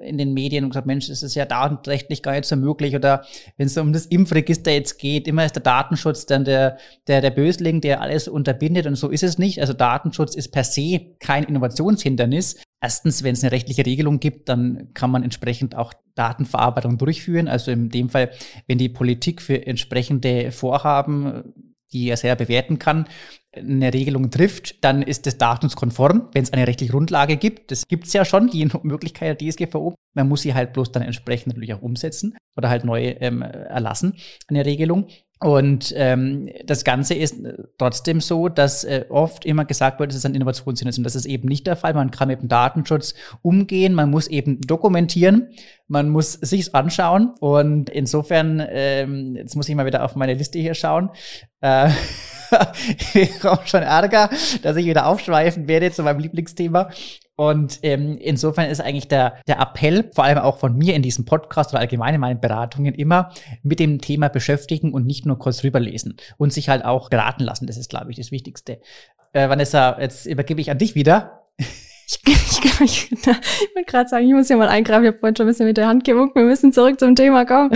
in 0.00 0.18
den 0.18 0.34
Medien 0.34 0.64
und 0.64 0.70
gesagt, 0.70 0.86
Mensch, 0.86 1.08
das 1.08 1.22
ist 1.22 1.34
ja 1.34 1.46
datenrechtlich 1.46 2.22
gar 2.22 2.32
nicht 2.32 2.44
so 2.44 2.56
möglich. 2.56 2.94
Oder 2.94 3.24
wenn 3.56 3.66
es 3.66 3.76
um 3.78 3.92
das 3.92 4.06
Impfregister 4.06 4.70
jetzt 4.70 4.98
geht, 4.98 5.26
immer 5.26 5.44
ist 5.44 5.56
der 5.56 5.62
Datenschutz 5.62 6.26
dann 6.26 6.44
der, 6.44 6.78
der, 7.06 7.20
der 7.20 7.30
Bösling, 7.30 7.80
der 7.80 8.00
alles 8.00 8.28
unterbindet. 8.28 8.86
Und 8.86 8.96
so 8.96 9.08
ist 9.08 9.22
es 9.22 9.38
nicht. 9.38 9.60
Also 9.60 9.72
Datenschutz 9.72 10.34
ist 10.34 10.52
per 10.52 10.64
se 10.64 11.00
kein 11.20 11.44
Innovationshindernis. 11.44 12.57
Erstens, 12.80 13.22
wenn 13.22 13.32
es 13.32 13.42
eine 13.42 13.52
rechtliche 13.52 13.84
Regelung 13.84 14.20
gibt, 14.20 14.48
dann 14.48 14.92
kann 14.94 15.10
man 15.10 15.24
entsprechend 15.24 15.74
auch 15.74 15.92
Datenverarbeitung 16.14 16.98
durchführen. 16.98 17.48
Also 17.48 17.70
in 17.70 17.88
dem 17.88 18.08
Fall, 18.08 18.30
wenn 18.66 18.78
die 18.78 18.88
Politik 18.88 19.42
für 19.42 19.66
entsprechende 19.66 20.52
Vorhaben, 20.52 21.54
die 21.92 22.08
er 22.08 22.16
sehr 22.16 22.36
bewerten 22.36 22.78
kann, 22.78 23.06
eine 23.56 23.92
Regelung 23.92 24.30
trifft, 24.30 24.84
dann 24.84 25.02
ist 25.02 25.26
das 25.26 25.38
datenskonform, 25.38 26.28
wenn 26.32 26.42
es 26.42 26.52
eine 26.52 26.66
rechtliche 26.66 26.92
Grundlage 26.92 27.36
gibt. 27.36 27.70
Das 27.70 27.88
gibt 27.88 28.06
es 28.06 28.12
ja 28.12 28.24
schon, 28.24 28.48
die 28.48 28.68
Möglichkeit 28.82 29.40
der 29.40 29.50
DSGVO. 29.50 29.94
Man 30.14 30.28
muss 30.28 30.42
sie 30.42 30.54
halt 30.54 30.72
bloß 30.72 30.92
dann 30.92 31.02
entsprechend 31.02 31.48
natürlich 31.48 31.74
auch 31.74 31.82
umsetzen 31.82 32.36
oder 32.56 32.68
halt 32.68 32.84
neu 32.84 33.16
ähm, 33.20 33.42
erlassen, 33.42 34.14
eine 34.48 34.64
Regelung. 34.66 35.08
Und 35.40 35.94
ähm, 35.96 36.48
das 36.64 36.82
Ganze 36.82 37.14
ist 37.14 37.36
trotzdem 37.78 38.20
so, 38.20 38.48
dass 38.48 38.82
äh, 38.82 39.04
oft 39.08 39.44
immer 39.44 39.64
gesagt 39.64 40.00
wird, 40.00 40.10
dass 40.10 40.18
es 40.18 40.24
ein 40.24 40.34
Innovationssinn 40.34 40.88
ist. 40.88 40.98
Und 40.98 41.04
das 41.04 41.14
ist 41.14 41.26
eben 41.26 41.46
nicht 41.46 41.66
der 41.66 41.76
Fall. 41.76 41.94
Man 41.94 42.10
kann 42.10 42.28
mit 42.28 42.42
dem 42.42 42.48
Datenschutz 42.48 43.14
umgehen, 43.42 43.94
man 43.94 44.10
muss 44.10 44.26
eben 44.26 44.60
dokumentieren, 44.60 45.50
man 45.86 46.08
muss 46.08 46.32
sich's 46.32 46.74
anschauen. 46.74 47.34
Und 47.38 47.88
insofern, 47.88 48.64
ähm, 48.68 49.36
jetzt 49.36 49.54
muss 49.54 49.68
ich 49.68 49.76
mal 49.76 49.86
wieder 49.86 50.04
auf 50.04 50.16
meine 50.16 50.34
Liste 50.34 50.58
hier 50.58 50.74
schauen. 50.74 51.10
Äh, 51.60 51.90
ich 53.14 53.38
komme 53.38 53.60
schon 53.66 53.82
Ärger, 53.82 54.30
dass 54.62 54.76
ich 54.76 54.86
wieder 54.86 55.06
aufschweifen 55.06 55.68
werde 55.68 55.92
zu 55.92 56.02
meinem 56.02 56.18
Lieblingsthema. 56.18 56.90
Und 57.40 57.78
ähm, 57.84 58.18
insofern 58.20 58.68
ist 58.68 58.80
eigentlich 58.80 59.06
der, 59.06 59.36
der 59.46 59.60
Appell, 59.60 60.10
vor 60.12 60.24
allem 60.24 60.38
auch 60.38 60.58
von 60.58 60.76
mir 60.76 60.96
in 60.96 61.02
diesem 61.02 61.24
Podcast 61.24 61.70
oder 61.70 61.78
allgemein 61.78 62.16
in 62.16 62.20
meinen 62.20 62.40
Beratungen, 62.40 62.96
immer 62.96 63.30
mit 63.62 63.78
dem 63.78 64.00
Thema 64.00 64.28
beschäftigen 64.28 64.92
und 64.92 65.06
nicht 65.06 65.24
nur 65.24 65.38
kurz 65.38 65.62
rüberlesen 65.62 66.16
und 66.36 66.52
sich 66.52 66.68
halt 66.68 66.84
auch 66.84 67.10
beraten 67.10 67.44
lassen. 67.44 67.68
Das 67.68 67.76
ist, 67.76 67.90
glaube 67.90 68.10
ich, 68.10 68.16
das 68.16 68.32
Wichtigste. 68.32 68.80
Äh, 69.32 69.48
Vanessa, 69.48 70.00
jetzt 70.00 70.26
übergebe 70.26 70.60
ich 70.60 70.70
an 70.70 70.78
dich 70.78 70.94
wieder. 70.94 71.44
Ich, 72.10 72.20
ich, 72.26 72.64
ich, 72.64 72.80
ich, 72.80 73.12
ich 73.12 73.26
wollte 73.26 73.84
gerade 73.86 74.08
sagen, 74.08 74.26
ich 74.26 74.32
muss 74.32 74.46
hier 74.46 74.56
mal 74.56 74.68
eingreifen. 74.68 75.04
Ich 75.04 75.08
habe 75.08 75.18
vorhin 75.18 75.36
schon 75.36 75.44
ein 75.44 75.50
bisschen 75.50 75.66
mit 75.66 75.76
der 75.76 75.88
Hand 75.88 76.04
gewunken. 76.04 76.36
Wir 76.40 76.46
müssen 76.46 76.72
zurück 76.72 76.98
zum 76.98 77.14
Thema 77.14 77.44
kommen. 77.44 77.70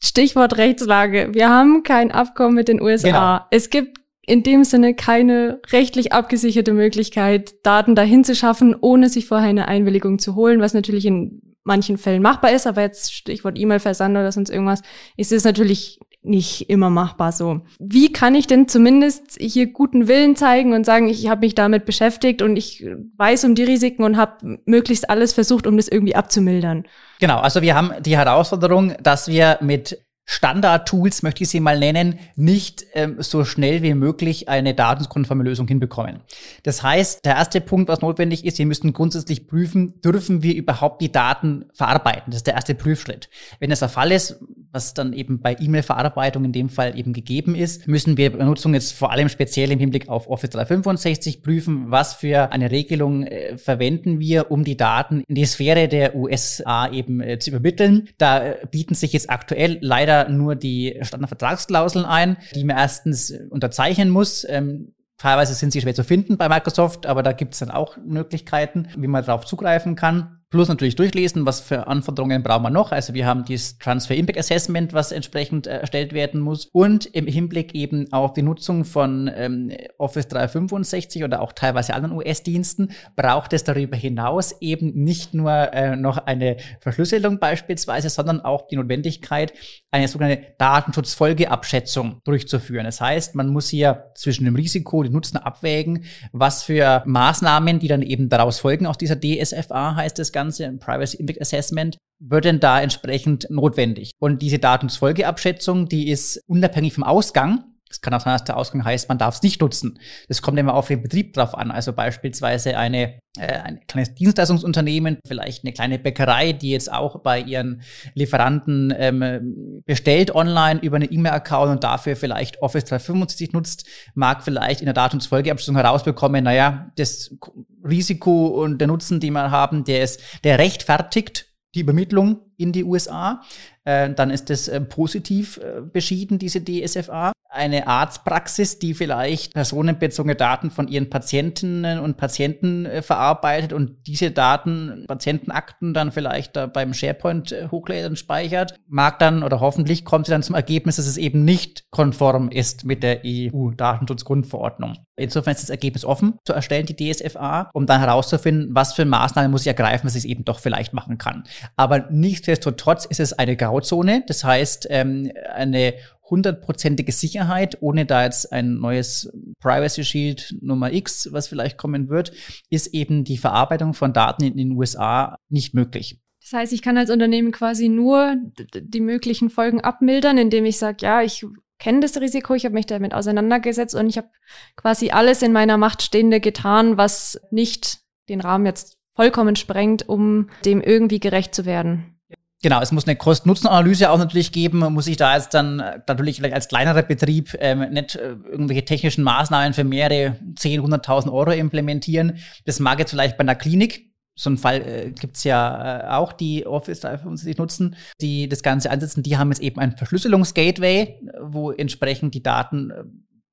Stichwort 0.00 0.56
Rechtslage. 0.56 1.30
Wir 1.34 1.48
haben 1.48 1.82
kein 1.82 2.12
Abkommen 2.12 2.54
mit 2.54 2.68
den 2.68 2.80
USA. 2.80 3.08
Genau. 3.08 3.40
Es 3.50 3.68
gibt 3.68 3.98
in 4.26 4.42
dem 4.42 4.64
Sinne 4.64 4.94
keine 4.94 5.60
rechtlich 5.70 6.12
abgesicherte 6.12 6.72
Möglichkeit, 6.72 7.54
Daten 7.64 7.94
dahin 7.94 8.24
zu 8.24 8.34
schaffen, 8.34 8.74
ohne 8.78 9.08
sich 9.08 9.26
vorher 9.26 9.48
eine 9.48 9.68
Einwilligung 9.68 10.18
zu 10.18 10.34
holen, 10.34 10.60
was 10.60 10.74
natürlich 10.74 11.06
in 11.06 11.42
manchen 11.62 11.98
Fällen 11.98 12.22
machbar 12.22 12.52
ist, 12.52 12.66
aber 12.66 12.82
jetzt 12.82 13.12
Stichwort 13.12 13.58
E-Mail-Versand 13.58 14.16
oder 14.16 14.30
sonst 14.30 14.50
irgendwas, 14.50 14.82
ist 15.16 15.32
es 15.32 15.44
natürlich 15.44 15.98
nicht 16.22 16.68
immer 16.68 16.90
machbar 16.90 17.32
so. 17.32 17.60
Wie 17.78 18.12
kann 18.12 18.34
ich 18.34 18.46
denn 18.46 18.68
zumindest 18.68 19.36
hier 19.40 19.66
guten 19.66 20.08
Willen 20.08 20.36
zeigen 20.36 20.72
und 20.72 20.84
sagen, 20.84 21.08
ich 21.08 21.28
habe 21.28 21.42
mich 21.42 21.54
damit 21.54 21.84
beschäftigt 21.84 22.42
und 22.42 22.56
ich 22.56 22.84
weiß 23.16 23.44
um 23.44 23.54
die 23.54 23.64
Risiken 23.64 24.02
und 24.02 24.16
habe 24.16 24.58
möglichst 24.64 25.08
alles 25.08 25.32
versucht, 25.32 25.66
um 25.66 25.76
das 25.76 25.88
irgendwie 25.88 26.16
abzumildern? 26.16 26.84
Genau, 27.20 27.38
also 27.38 27.62
wir 27.62 27.74
haben 27.74 27.92
die 28.00 28.16
Herausforderung, 28.16 28.94
dass 29.02 29.28
wir 29.28 29.58
mit 29.60 30.05
Standard-Tools, 30.28 31.22
möchte 31.22 31.44
ich 31.44 31.50
sie 31.50 31.60
mal 31.60 31.78
nennen, 31.78 32.18
nicht 32.34 32.84
ähm, 32.94 33.16
so 33.20 33.44
schnell 33.44 33.82
wie 33.82 33.94
möglich 33.94 34.48
eine 34.48 34.74
datenskonforme 34.74 35.44
Lösung 35.44 35.68
hinbekommen. 35.68 36.20
Das 36.64 36.82
heißt, 36.82 37.24
der 37.24 37.36
erste 37.36 37.60
Punkt, 37.60 37.88
was 37.88 38.00
notwendig 38.00 38.44
ist, 38.44 38.58
wir 38.58 38.66
müssen 38.66 38.92
grundsätzlich 38.92 39.46
prüfen, 39.46 40.00
dürfen 40.00 40.42
wir 40.42 40.54
überhaupt 40.54 41.00
die 41.00 41.12
Daten 41.12 41.66
verarbeiten? 41.72 42.24
Das 42.26 42.38
ist 42.38 42.46
der 42.48 42.54
erste 42.54 42.74
Prüfschritt. 42.74 43.30
Wenn 43.60 43.70
das 43.70 43.78
der 43.78 43.88
Fall 43.88 44.10
ist, 44.10 44.40
was 44.76 44.92
dann 44.92 45.14
eben 45.14 45.40
bei 45.40 45.56
E-Mail-Verarbeitung 45.58 46.44
in 46.44 46.52
dem 46.52 46.68
Fall 46.68 46.98
eben 46.98 47.14
gegeben 47.14 47.54
ist, 47.54 47.88
müssen 47.88 48.18
wir 48.18 48.30
Benutzung 48.30 48.74
jetzt 48.74 48.92
vor 48.92 49.10
allem 49.10 49.30
speziell 49.30 49.72
im 49.72 49.78
Hinblick 49.78 50.10
auf 50.10 50.28
Office 50.28 50.50
365 50.50 51.42
prüfen, 51.42 51.90
was 51.90 52.12
für 52.12 52.52
eine 52.52 52.70
Regelung 52.70 53.22
äh, 53.22 53.56
verwenden 53.56 54.20
wir, 54.20 54.50
um 54.50 54.64
die 54.64 54.76
Daten 54.76 55.22
in 55.26 55.34
die 55.34 55.46
Sphäre 55.46 55.88
der 55.88 56.14
USA 56.14 56.92
eben 56.92 57.22
äh, 57.22 57.38
zu 57.38 57.50
übermitteln. 57.50 58.10
Da 58.18 58.44
äh, 58.44 58.66
bieten 58.70 58.94
sich 58.94 59.14
jetzt 59.14 59.30
aktuell 59.30 59.78
leider 59.80 60.28
nur 60.28 60.56
die 60.56 60.98
Standardvertragsklauseln 61.00 62.04
ein, 62.04 62.36
die 62.54 62.64
man 62.64 62.76
erstens 62.76 63.32
unterzeichnen 63.48 64.10
muss. 64.10 64.46
Ähm, 64.46 64.92
teilweise 65.16 65.54
sind 65.54 65.72
sie 65.72 65.80
schwer 65.80 65.94
zu 65.94 66.04
finden 66.04 66.36
bei 66.36 66.50
Microsoft, 66.50 67.06
aber 67.06 67.22
da 67.22 67.32
gibt 67.32 67.54
es 67.54 67.60
dann 67.60 67.70
auch 67.70 67.96
Möglichkeiten, 67.96 68.88
wie 68.94 69.06
man 69.06 69.24
darauf 69.24 69.46
zugreifen 69.46 69.94
kann. 69.94 70.35
Plus 70.48 70.68
natürlich 70.68 70.94
durchlesen, 70.94 71.44
was 71.44 71.58
für 71.58 71.88
Anforderungen 71.88 72.44
brauchen 72.44 72.62
wir 72.62 72.70
noch. 72.70 72.92
Also 72.92 73.14
wir 73.14 73.26
haben 73.26 73.44
dieses 73.44 73.78
Transfer 73.78 74.14
Impact 74.14 74.38
Assessment, 74.38 74.92
was 74.92 75.10
entsprechend 75.10 75.66
äh, 75.66 75.78
erstellt 75.78 76.12
werden 76.12 76.40
muss. 76.40 76.66
Und 76.72 77.06
im 77.06 77.26
Hinblick 77.26 77.74
eben 77.74 78.12
auf 78.12 78.32
die 78.32 78.42
Nutzung 78.42 78.84
von 78.84 79.28
ähm, 79.34 79.72
Office 79.98 80.28
365 80.28 81.24
oder 81.24 81.42
auch 81.42 81.52
teilweise 81.52 81.94
anderen 81.94 82.16
US-Diensten 82.16 82.92
braucht 83.16 83.54
es 83.54 83.64
darüber 83.64 83.96
hinaus 83.96 84.54
eben 84.60 84.92
nicht 84.94 85.34
nur 85.34 85.50
äh, 85.50 85.96
noch 85.96 86.18
eine 86.18 86.58
Verschlüsselung 86.78 87.40
beispielsweise, 87.40 88.08
sondern 88.08 88.40
auch 88.40 88.68
die 88.68 88.76
Notwendigkeit, 88.76 89.52
eine 89.90 90.06
sogenannte 90.06 90.54
Datenschutzfolgeabschätzung 90.58 92.20
durchzuführen. 92.22 92.84
Das 92.84 93.00
heißt, 93.00 93.34
man 93.34 93.48
muss 93.48 93.68
hier 93.68 94.12
zwischen 94.14 94.44
dem 94.44 94.54
Risiko 94.54 95.02
dem 95.02 95.12
Nutzen 95.12 95.38
abwägen, 95.38 96.04
was 96.30 96.62
für 96.62 97.02
Maßnahmen, 97.04 97.80
die 97.80 97.88
dann 97.88 98.02
eben 98.02 98.28
daraus 98.28 98.60
folgen 98.60 98.86
aus 98.86 98.96
dieser 98.96 99.18
DSFA, 99.18 99.96
heißt 99.96 100.20
es 100.20 100.35
Ganze, 100.36 100.66
ein 100.66 100.78
Privacy 100.78 101.16
Impact 101.16 101.40
Assessment, 101.40 101.96
wird 102.20 102.44
denn 102.44 102.60
da 102.60 102.80
entsprechend 102.80 103.46
notwendig. 103.48 104.10
Und 104.18 104.42
diese 104.42 104.58
Datensfolgeabschätzung, 104.58 105.88
die 105.88 106.10
ist 106.10 106.42
unabhängig 106.46 106.92
vom 106.92 107.04
Ausgang 107.04 107.64
es 107.88 108.00
kann 108.00 108.12
auch 108.14 108.20
sein, 108.20 108.32
dass 108.32 108.44
der 108.44 108.56
Ausgang 108.56 108.84
heißt, 108.84 109.08
man 109.08 109.18
darf 109.18 109.36
es 109.36 109.42
nicht 109.42 109.60
nutzen. 109.60 109.98
Das 110.28 110.42
kommt 110.42 110.58
immer 110.58 110.74
auf 110.74 110.88
den 110.88 111.02
Betrieb 111.02 111.34
drauf 111.34 111.56
an. 111.56 111.70
Also 111.70 111.92
beispielsweise 111.92 112.76
eine, 112.76 113.20
äh, 113.38 113.46
ein 113.46 113.80
kleines 113.86 114.14
Dienstleistungsunternehmen, 114.14 115.18
vielleicht 115.26 115.64
eine 115.64 115.72
kleine 115.72 115.98
Bäckerei, 115.98 116.52
die 116.52 116.70
jetzt 116.70 116.92
auch 116.92 117.20
bei 117.20 117.40
ihren 117.40 117.82
Lieferanten 118.14 118.92
ähm, 118.96 119.82
bestellt 119.86 120.34
online 120.34 120.80
über 120.80 120.96
einen 120.96 121.12
E-Mail-Account 121.12 121.70
und 121.70 121.84
dafür 121.84 122.16
vielleicht 122.16 122.60
Office 122.60 122.86
365 122.86 123.52
nutzt, 123.52 123.86
mag 124.14 124.42
vielleicht 124.42 124.80
in 124.80 124.86
der 124.86 124.94
Datumsfolgeabschließung 124.94 125.76
herausbekommen, 125.76 126.42
naja, 126.42 126.90
das 126.96 127.36
Risiko 127.84 128.48
und 128.48 128.78
der 128.78 128.88
Nutzen, 128.88 129.20
die 129.20 129.30
wir 129.30 129.52
haben, 129.52 129.84
der 129.84 130.02
ist, 130.02 130.20
der 130.42 130.58
rechtfertigt 130.58 131.46
die 131.76 131.80
Übermittlung 131.80 132.40
in 132.56 132.72
die 132.72 132.82
USA. 132.82 133.42
Äh, 133.84 134.12
dann 134.12 134.30
ist 134.30 134.50
das 134.50 134.66
äh, 134.66 134.80
positiv 134.80 135.58
äh, 135.58 135.82
beschieden, 135.82 136.38
diese 136.38 136.64
DSFA 136.64 137.32
eine 137.56 137.86
Arztpraxis, 137.86 138.78
die 138.78 138.94
vielleicht 138.94 139.54
personenbezogene 139.54 140.36
Daten 140.36 140.70
von 140.70 140.88
ihren 140.88 141.10
Patientinnen 141.10 141.98
und 141.98 142.16
Patienten 142.16 142.86
äh, 142.86 143.02
verarbeitet 143.02 143.72
und 143.72 144.06
diese 144.06 144.30
Daten, 144.30 145.04
Patientenakten 145.08 145.94
dann 145.94 146.12
vielleicht 146.12 146.56
da 146.56 146.66
beim 146.66 146.94
SharePoint 146.94 147.52
äh, 147.52 147.68
hochlädt 147.70 148.06
und 148.06 148.18
speichert, 148.18 148.74
mag 148.86 149.18
dann 149.18 149.42
oder 149.42 149.60
hoffentlich 149.60 150.04
kommt 150.04 150.26
sie 150.26 150.32
dann 150.32 150.42
zum 150.42 150.54
Ergebnis, 150.54 150.96
dass 150.96 151.06
es 151.06 151.16
eben 151.16 151.44
nicht 151.44 151.90
konform 151.90 152.50
ist 152.50 152.84
mit 152.84 153.02
der 153.02 153.22
EU-Datenschutzgrundverordnung. 153.24 154.98
Insofern 155.18 155.54
ist 155.54 155.62
das 155.62 155.70
Ergebnis 155.70 156.04
offen 156.04 156.38
zu 156.44 156.52
erstellen, 156.52 156.84
die 156.86 156.94
DSFA, 156.94 157.70
um 157.72 157.86
dann 157.86 158.00
herauszufinden, 158.00 158.74
was 158.74 158.92
für 158.92 159.06
Maßnahmen 159.06 159.50
muss 159.50 159.62
ich 159.62 159.68
ergreifen, 159.68 160.06
dass 160.06 160.14
ich 160.14 160.24
es 160.24 160.30
eben 160.30 160.44
doch 160.44 160.60
vielleicht 160.60 160.92
machen 160.92 161.16
kann. 161.16 161.44
Aber 161.74 162.06
nichtsdestotrotz 162.10 163.06
ist 163.06 163.20
es 163.20 163.32
eine 163.32 163.56
Grauzone. 163.56 164.24
Das 164.26 164.44
heißt, 164.44 164.88
ähm, 164.90 165.32
eine 165.54 165.94
hundertprozentige 166.28 167.12
Sicherheit, 167.12 167.78
ohne 167.80 168.06
da 168.06 168.24
jetzt 168.24 168.52
ein 168.52 168.78
neues 168.78 169.30
Privacy 169.60 170.04
Shield 170.04 170.56
Nummer 170.60 170.92
X, 170.92 171.28
was 171.32 171.48
vielleicht 171.48 171.78
kommen 171.78 172.08
wird, 172.08 172.32
ist 172.70 172.88
eben 172.88 173.24
die 173.24 173.38
Verarbeitung 173.38 173.94
von 173.94 174.12
Daten 174.12 174.44
in 174.44 174.56
den 174.56 174.72
USA 174.72 175.38
nicht 175.48 175.74
möglich. 175.74 176.20
Das 176.42 176.52
heißt, 176.52 176.72
ich 176.72 176.82
kann 176.82 176.96
als 176.96 177.10
Unternehmen 177.10 177.50
quasi 177.50 177.88
nur 177.88 178.36
die 178.74 179.00
möglichen 179.00 179.50
Folgen 179.50 179.80
abmildern, 179.80 180.38
indem 180.38 180.64
ich 180.64 180.78
sage, 180.78 180.98
ja, 181.00 181.22
ich 181.22 181.44
kenne 181.78 182.00
das 182.00 182.20
Risiko, 182.20 182.54
ich 182.54 182.64
habe 182.64 182.74
mich 182.74 182.86
damit 182.86 183.14
auseinandergesetzt 183.14 183.94
und 183.94 184.08
ich 184.08 184.16
habe 184.16 184.28
quasi 184.76 185.10
alles 185.10 185.42
in 185.42 185.52
meiner 185.52 185.76
Macht 185.76 186.02
Stehende 186.02 186.40
getan, 186.40 186.96
was 186.96 187.40
nicht 187.50 187.98
den 188.28 188.40
Rahmen 188.40 188.66
jetzt 188.66 188.96
vollkommen 189.14 189.56
sprengt, 189.56 190.08
um 190.08 190.48
dem 190.64 190.80
irgendwie 190.80 191.20
gerecht 191.20 191.54
zu 191.54 191.64
werden. 191.64 192.15
Genau, 192.62 192.80
es 192.80 192.90
muss 192.90 193.06
eine 193.06 193.16
Kosten-Nutzen-Analyse 193.16 194.10
auch 194.10 194.18
natürlich 194.18 194.50
geben. 194.50 194.78
Muss 194.78 195.04
sich 195.04 195.18
da 195.18 195.36
jetzt 195.36 195.52
dann 195.52 195.80
äh, 195.80 196.00
natürlich 196.08 196.42
als 196.52 196.68
kleinerer 196.68 197.02
Betrieb 197.02 197.54
ähm, 197.60 197.90
nicht 197.90 198.16
äh, 198.16 198.30
irgendwelche 198.50 198.84
technischen 198.84 199.24
Maßnahmen 199.24 199.74
für 199.74 199.84
mehrere 199.84 200.36
10, 200.56 200.80
100.000 200.80 201.30
Euro 201.30 201.50
implementieren. 201.50 202.38
Das 202.64 202.80
mag 202.80 202.98
jetzt 202.98 203.10
vielleicht 203.10 203.36
bei 203.36 203.42
einer 203.42 203.54
Klinik. 203.54 204.06
So 204.38 204.50
einen 204.50 204.58
Fall 204.58 204.82
äh, 204.82 205.10
gibt's 205.12 205.44
ja 205.44 206.00
äh, 206.00 206.08
auch, 206.16 206.32
die 206.32 206.66
Office 206.66 207.00
365 207.00 207.58
nutzen, 207.58 207.96
die 208.20 208.48
das 208.48 208.62
Ganze 208.62 208.90
einsetzen. 208.90 209.22
Die 209.22 209.36
haben 209.36 209.50
jetzt 209.50 209.62
eben 209.62 209.78
ein 209.78 209.96
Verschlüsselungsgateway, 209.96 211.20
wo 211.40 211.72
entsprechend 211.72 212.34
die 212.34 212.42
Daten 212.42 212.90
äh, 212.90 213.04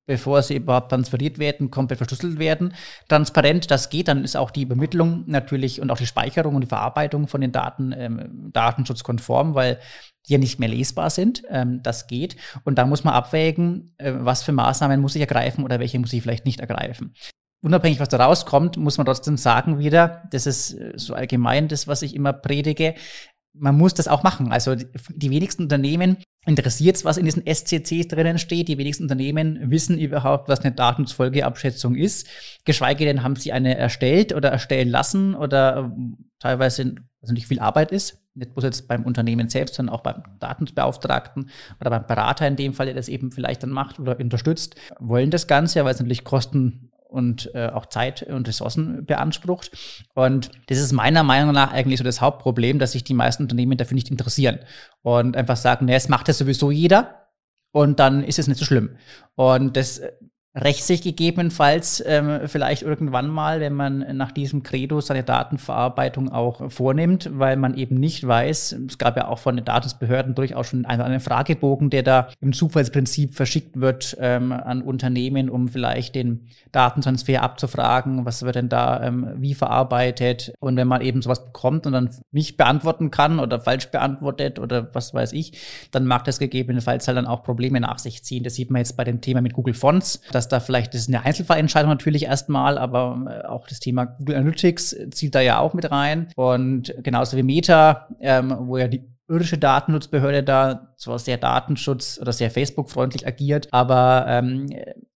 bevor 0.06 0.42
sie 0.42 0.58
überhaupt 0.58 0.89
transferiert 0.89 1.39
werden, 1.39 1.72
komplett 1.72 1.98
verschlüsselt 1.98 2.39
werden. 2.39 2.74
Transparent, 3.08 3.72
das 3.72 3.89
geht, 3.89 4.08
dann 4.08 4.24
ist 4.24 4.36
auch 4.36 4.52
die 4.52 4.63
Übermittlung 4.63 5.24
natürlich 5.28 5.82
und 5.82 5.92
auch 5.92 5.98
die 5.98 6.06
Speicherung 6.06 6.56
und 6.56 6.62
die 6.62 6.68
Verarbeitung 6.68 7.28
von 7.28 7.42
den 7.42 7.52
Daten 7.52 7.94
ähm, 7.98 8.50
datenschutzkonform, 8.52 9.56
weil 9.56 9.80
die 10.28 10.34
ja 10.34 10.39
nicht 10.39 10.60
mehr 10.60 10.70
lesbar 10.70 11.10
sind. 11.10 11.44
Ähm, 11.50 11.82
das 11.84 12.08
geht. 12.08 12.36
Und 12.63 12.78
da 12.78 12.86
muss 12.86 13.04
man 13.04 13.13
abwägen, 13.13 13.94
äh, 13.98 14.13
was 14.16 14.44
für 14.44 14.52
Maßnahmen 14.52 15.00
muss 15.00 15.16
ich 15.16 15.22
ergreifen 15.22 15.63
oder 15.63 15.80
welche 15.80 16.00
muss 16.00 16.13
ich 16.13 16.22
vielleicht 16.22 16.46
nicht 16.46 16.60
ergreifen. 16.60 17.13
unabhängig, 17.62 18.02
was 18.02 18.10
da 18.10 18.18
rauskommt, 18.18 18.76
muss 18.76 18.98
man 18.98 19.06
trotzdem 19.06 19.38
sagen 19.38 19.80
wieder, 19.80 20.24
das 20.32 20.46
ist 20.48 20.74
äh, 20.74 20.94
so 20.96 21.13
allgemein 21.13 21.70
das, 21.70 21.88
was 21.88 22.02
ich 22.02 22.13
immer 22.13 22.34
predige, 22.34 22.96
man 23.54 23.78
muss 23.78 23.94
das 23.94 24.08
auch 24.08 24.24
machen. 24.24 24.52
Also 24.52 24.76
die, 24.76 25.30
wenigsten 25.30 25.63
Unternehmen 25.63 26.18
interessiert 26.46 26.96
es, 26.96 27.06
was 27.06 27.18
in 27.18 27.26
diesen 27.26 27.44
SCCs 27.46 28.08
drinnen 28.08 28.39
steht. 28.39 28.68
Die 28.68 28.78
wenigsten 28.78 29.04
Unternehmen 29.04 29.70
wissen 29.70 29.98
überhaupt, 29.98 30.50
was 30.50 30.62
eine 30.62 30.74
Datensfolgeabschätzung 30.74 31.96
ist. 31.96 32.28
Geschweige 32.66 33.06
denn 33.06 33.24
haben 33.24 33.36
sie 33.36 33.52
eine 33.52 33.78
erstellt 33.78 34.34
oder 34.34 34.50
erstellen 34.50 34.89
lassen 34.89 35.36
oder 35.36 35.92
äh, 35.96 36.24
teilweise 36.39 36.96
also 37.22 37.34
nicht 37.34 37.48
viel 37.48 37.60
Arbeit 37.60 37.92
ist. 37.92 38.20
Nicht 38.36 38.54
bloß 38.54 38.63
jetzt 38.63 38.88
beim 38.88 39.04
Unternehmen 39.04 39.48
selbst, 39.48 39.76
sondern 39.76 39.96
auch 39.96 40.02
beim 40.02 40.24
Datensbeauftragten 40.39 41.50
oder 41.80 41.89
beim 41.92 42.08
Berater 42.08 42.48
in 42.48 42.56
dem 42.56 42.74
Fall, 42.74 42.88
der 42.88 42.96
das 42.96 43.08
eben 43.08 43.32
vielleicht 43.32 43.63
dann 43.63 43.70
macht 43.70 44.00
oder 44.00 44.20
unterstützt, 44.20 44.76
wollen 45.00 45.30
das 45.30 45.48
Ganze, 45.48 45.86
weil 45.86 45.94
es 45.94 46.00
natürlich 46.00 46.24
Kosten 46.24 46.92
und 47.13 47.54
äh, 47.54 47.67
auch 47.67 47.86
Zeit 47.86 48.23
und 48.23 48.47
Ressourcen 48.47 49.06
beansprucht. 49.06 49.71
Und 50.15 50.49
das 50.67 50.80
ist 50.80 50.91
meiner 50.91 51.21
Meinung 51.21 51.54
nach 51.54 51.71
eigentlich 51.71 51.99
so 51.99 52.04
das 52.04 52.21
Hauptproblem, 52.21 52.80
dass 52.80 52.93
sich 52.93 53.04
die 53.04 53.13
meisten 53.13 53.43
Unternehmen 53.43 53.78
dafür 53.78 53.93
nicht 53.95 54.10
interessieren 54.10 54.60
und 55.04 55.38
einfach 55.38 55.58
sagen, 55.58 55.86
ne, 55.86 55.95
es 55.95 56.10
macht 56.10 56.28
ja 56.28 56.34
sowieso 56.34 56.71
jeder 56.71 57.30
und 57.71 57.99
dann 57.99 58.23
ist 58.23 58.39
es 58.39 58.47
nicht 58.47 58.60
so 58.60 58.65
schlimm. 58.65 58.97
Und 59.36 59.78
das 59.78 60.02
rächt 60.56 60.84
sich 60.84 61.02
gegebenenfalls 61.02 62.04
ähm, 62.06 62.42
vielleicht 62.46 62.84
irgendwann 62.84 63.28
mal, 63.28 63.60
wenn 63.60 63.74
man 63.74 64.16
nach 64.16 64.32
diesem 64.32 64.62
Credo 64.62 65.02
seine 65.02 65.24
Datenverarbeitung 65.24 66.32
auch 66.32 66.72
vornimmt, 66.72 67.30
weil 67.34 67.58
man 67.58 67.76
eben 67.76 68.00
nicht 68.00 68.26
weiß, 68.26 68.78
es 68.88 68.98
gab 69.00 69.18
ja 69.18 69.28
auch 69.28 69.39
von 69.39 69.56
den 69.56 69.66
Datensbehörden 69.66 70.36
durchaus 70.36 70.68
schon 70.68 70.86
einen, 70.86 71.02
einen 71.02 71.20
Fragebogen, 71.20 71.89
der 71.89 72.04
da 72.04 72.28
im 72.39 72.54
Zufallsprinzip 72.54 73.34
verschickt 73.34 73.82
wird 73.82 74.16
ähm, 74.20 74.52
an 74.52 74.84
Unternehmen, 74.84 75.50
um 75.50 75.70
vielleicht 75.70 76.13
den 76.13 76.48
Datentransfer 76.72 77.42
abzufragen, 77.42 78.26
was 78.26 78.44
wird 78.44 78.56
denn 78.56 78.70
da 78.70 79.02
ähm, 79.04 79.30
wie 79.38 79.56
verarbeitet 79.56 80.54
und 80.60 80.78
wenn 80.78 80.88
man 80.88 81.02
eben 81.02 81.24
sowas 81.24 81.46
bekommt 81.46 81.88
und 81.88 81.94
dann 81.94 82.12
nicht 82.32 82.58
beantworten 82.58 83.10
kann 83.10 83.39
oder 83.39 83.60
falsch 83.60 83.88
beantwortet 83.88 84.60
oder 84.60 84.94
was 84.94 85.16
weiß 85.16 85.34
ich, 85.34 85.54
dann 85.92 86.06
mag 86.06 86.26
das 86.26 86.38
gegebenenfalls 86.38 87.08
halt 87.08 87.18
dann 87.18 87.26
auch 87.26 87.44
Probleme 87.44 87.80
nach 87.80 87.98
sich 87.98 88.24
ziehen. 88.24 88.44
Das 88.44 88.54
sieht 88.54 88.70
man 88.70 88.80
jetzt 88.80 88.96
bei 88.96 89.04
dem 89.04 89.20
Thema 89.22 89.42
mit 89.42 89.54
Google 89.54 89.74
Fonts, 89.74 90.22
dass 90.44 90.50
da 90.50 90.60
vielleicht, 90.60 90.94
das 90.94 91.02
ist 91.02 91.08
eine 91.08 91.24
Einzelfallentscheidung 91.24 91.90
natürlich 91.90 92.24
erstmal, 92.24 92.78
aber 92.78 93.44
äh, 93.44 93.48
auch 93.48 93.68
das 93.68 93.80
Thema 93.80 94.06
Google 94.06 94.36
Analytics 94.36 94.96
zieht 95.12 95.36
da 95.36 95.42
ja 95.42 95.60
auch 95.60 95.74
mit 95.74 95.90
rein. 95.90 96.28
Und 96.36 96.94
genauso 97.02 97.38
wie 97.38 97.44
Meta, 97.44 98.08
ähm, 98.20 98.56
wo 98.60 98.78
ja 98.78 98.88
die 98.88 99.04
irische 99.30 99.58
Datenschutzbehörde 99.58 100.44
da 100.44 100.94
zwar 100.98 101.18
sehr 101.18 101.38
Datenschutz 101.38 102.20
oder 102.22 102.34
sehr 102.34 102.52
Facebook-freundlich 102.52 103.26
agiert, 103.26 103.68
aber 103.72 104.26
ähm, 104.28 104.68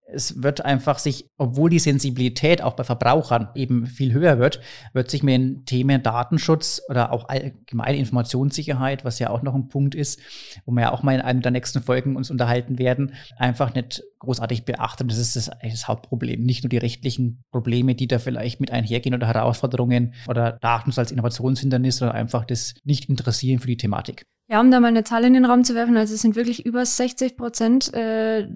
es 0.09 0.41
wird 0.41 0.63
einfach 0.63 0.99
sich, 0.99 1.29
obwohl 1.37 1.69
die 1.69 1.79
Sensibilität 1.79 2.61
auch 2.61 2.73
bei 2.73 2.83
Verbrauchern 2.83 3.49
eben 3.55 3.85
viel 3.85 4.13
höher 4.13 4.39
wird, 4.39 4.61
wird 4.93 5.11
sich 5.11 5.21
mit 5.21 5.33
den 5.33 5.65
Themen 5.65 6.01
Datenschutz 6.01 6.81
oder 6.89 7.11
auch 7.11 7.27
allgemeine 7.27 7.97
Informationssicherheit, 7.97 9.03
was 9.03 9.19
ja 9.19 9.29
auch 9.29 9.41
noch 9.41 9.53
ein 9.53 9.67
Punkt 9.67 9.95
ist, 9.95 10.19
wo 10.65 10.71
wir 10.71 10.83
ja 10.83 10.91
auch 10.93 11.03
mal 11.03 11.15
in 11.15 11.21
einer 11.21 11.41
der 11.41 11.51
nächsten 11.51 11.81
Folgen 11.81 12.15
uns 12.15 12.31
unterhalten 12.31 12.79
werden, 12.79 13.13
einfach 13.37 13.73
nicht 13.73 14.03
großartig 14.19 14.63
beachtet. 14.63 15.11
Das 15.11 15.17
ist 15.17 15.35
das, 15.35 15.51
das 15.61 15.87
Hauptproblem. 15.87 16.41
Nicht 16.41 16.63
nur 16.63 16.69
die 16.69 16.77
rechtlichen 16.77 17.43
Probleme, 17.51 17.93
die 17.93 18.07
da 18.07 18.19
vielleicht 18.19 18.61
mit 18.61 18.71
einhergehen 18.71 19.13
oder 19.13 19.27
Herausforderungen 19.27 20.13
oder 20.27 20.53
Datenschutz 20.61 20.99
als 20.99 21.11
Innovationshindernis, 21.11 21.97
sondern 21.97 22.15
einfach 22.15 22.45
das 22.45 22.75
Nicht-Interessieren 22.85 23.59
für 23.59 23.67
die 23.67 23.77
Thematik. 23.77 24.23
Ja, 24.49 24.61
um 24.61 24.71
da 24.71 24.79
mal 24.79 24.87
eine 24.87 25.03
Zahl 25.03 25.25
in 25.25 25.33
den 25.33 25.43
Raum 25.43 25.65
zu 25.65 25.75
werfen, 25.75 25.97
also 25.97 26.13
es 26.13 26.21
sind 26.21 26.37
wirklich 26.37 26.65
über 26.65 26.85
60 26.85 27.35
Prozent 27.35 27.93
äh, 27.93 28.47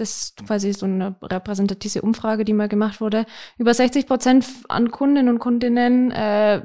das 0.00 0.16
ist 0.16 0.46
quasi 0.46 0.72
so 0.72 0.86
eine 0.86 1.16
repräsentative 1.22 2.02
Umfrage, 2.02 2.44
die 2.44 2.52
mal 2.52 2.68
gemacht 2.68 3.00
wurde. 3.00 3.26
Über 3.58 3.74
60 3.74 4.06
Prozent 4.06 4.46
an 4.68 4.90
Kundinnen 4.90 5.28
und 5.28 5.38
Kundinnen 5.38 6.10
äh, 6.10 6.62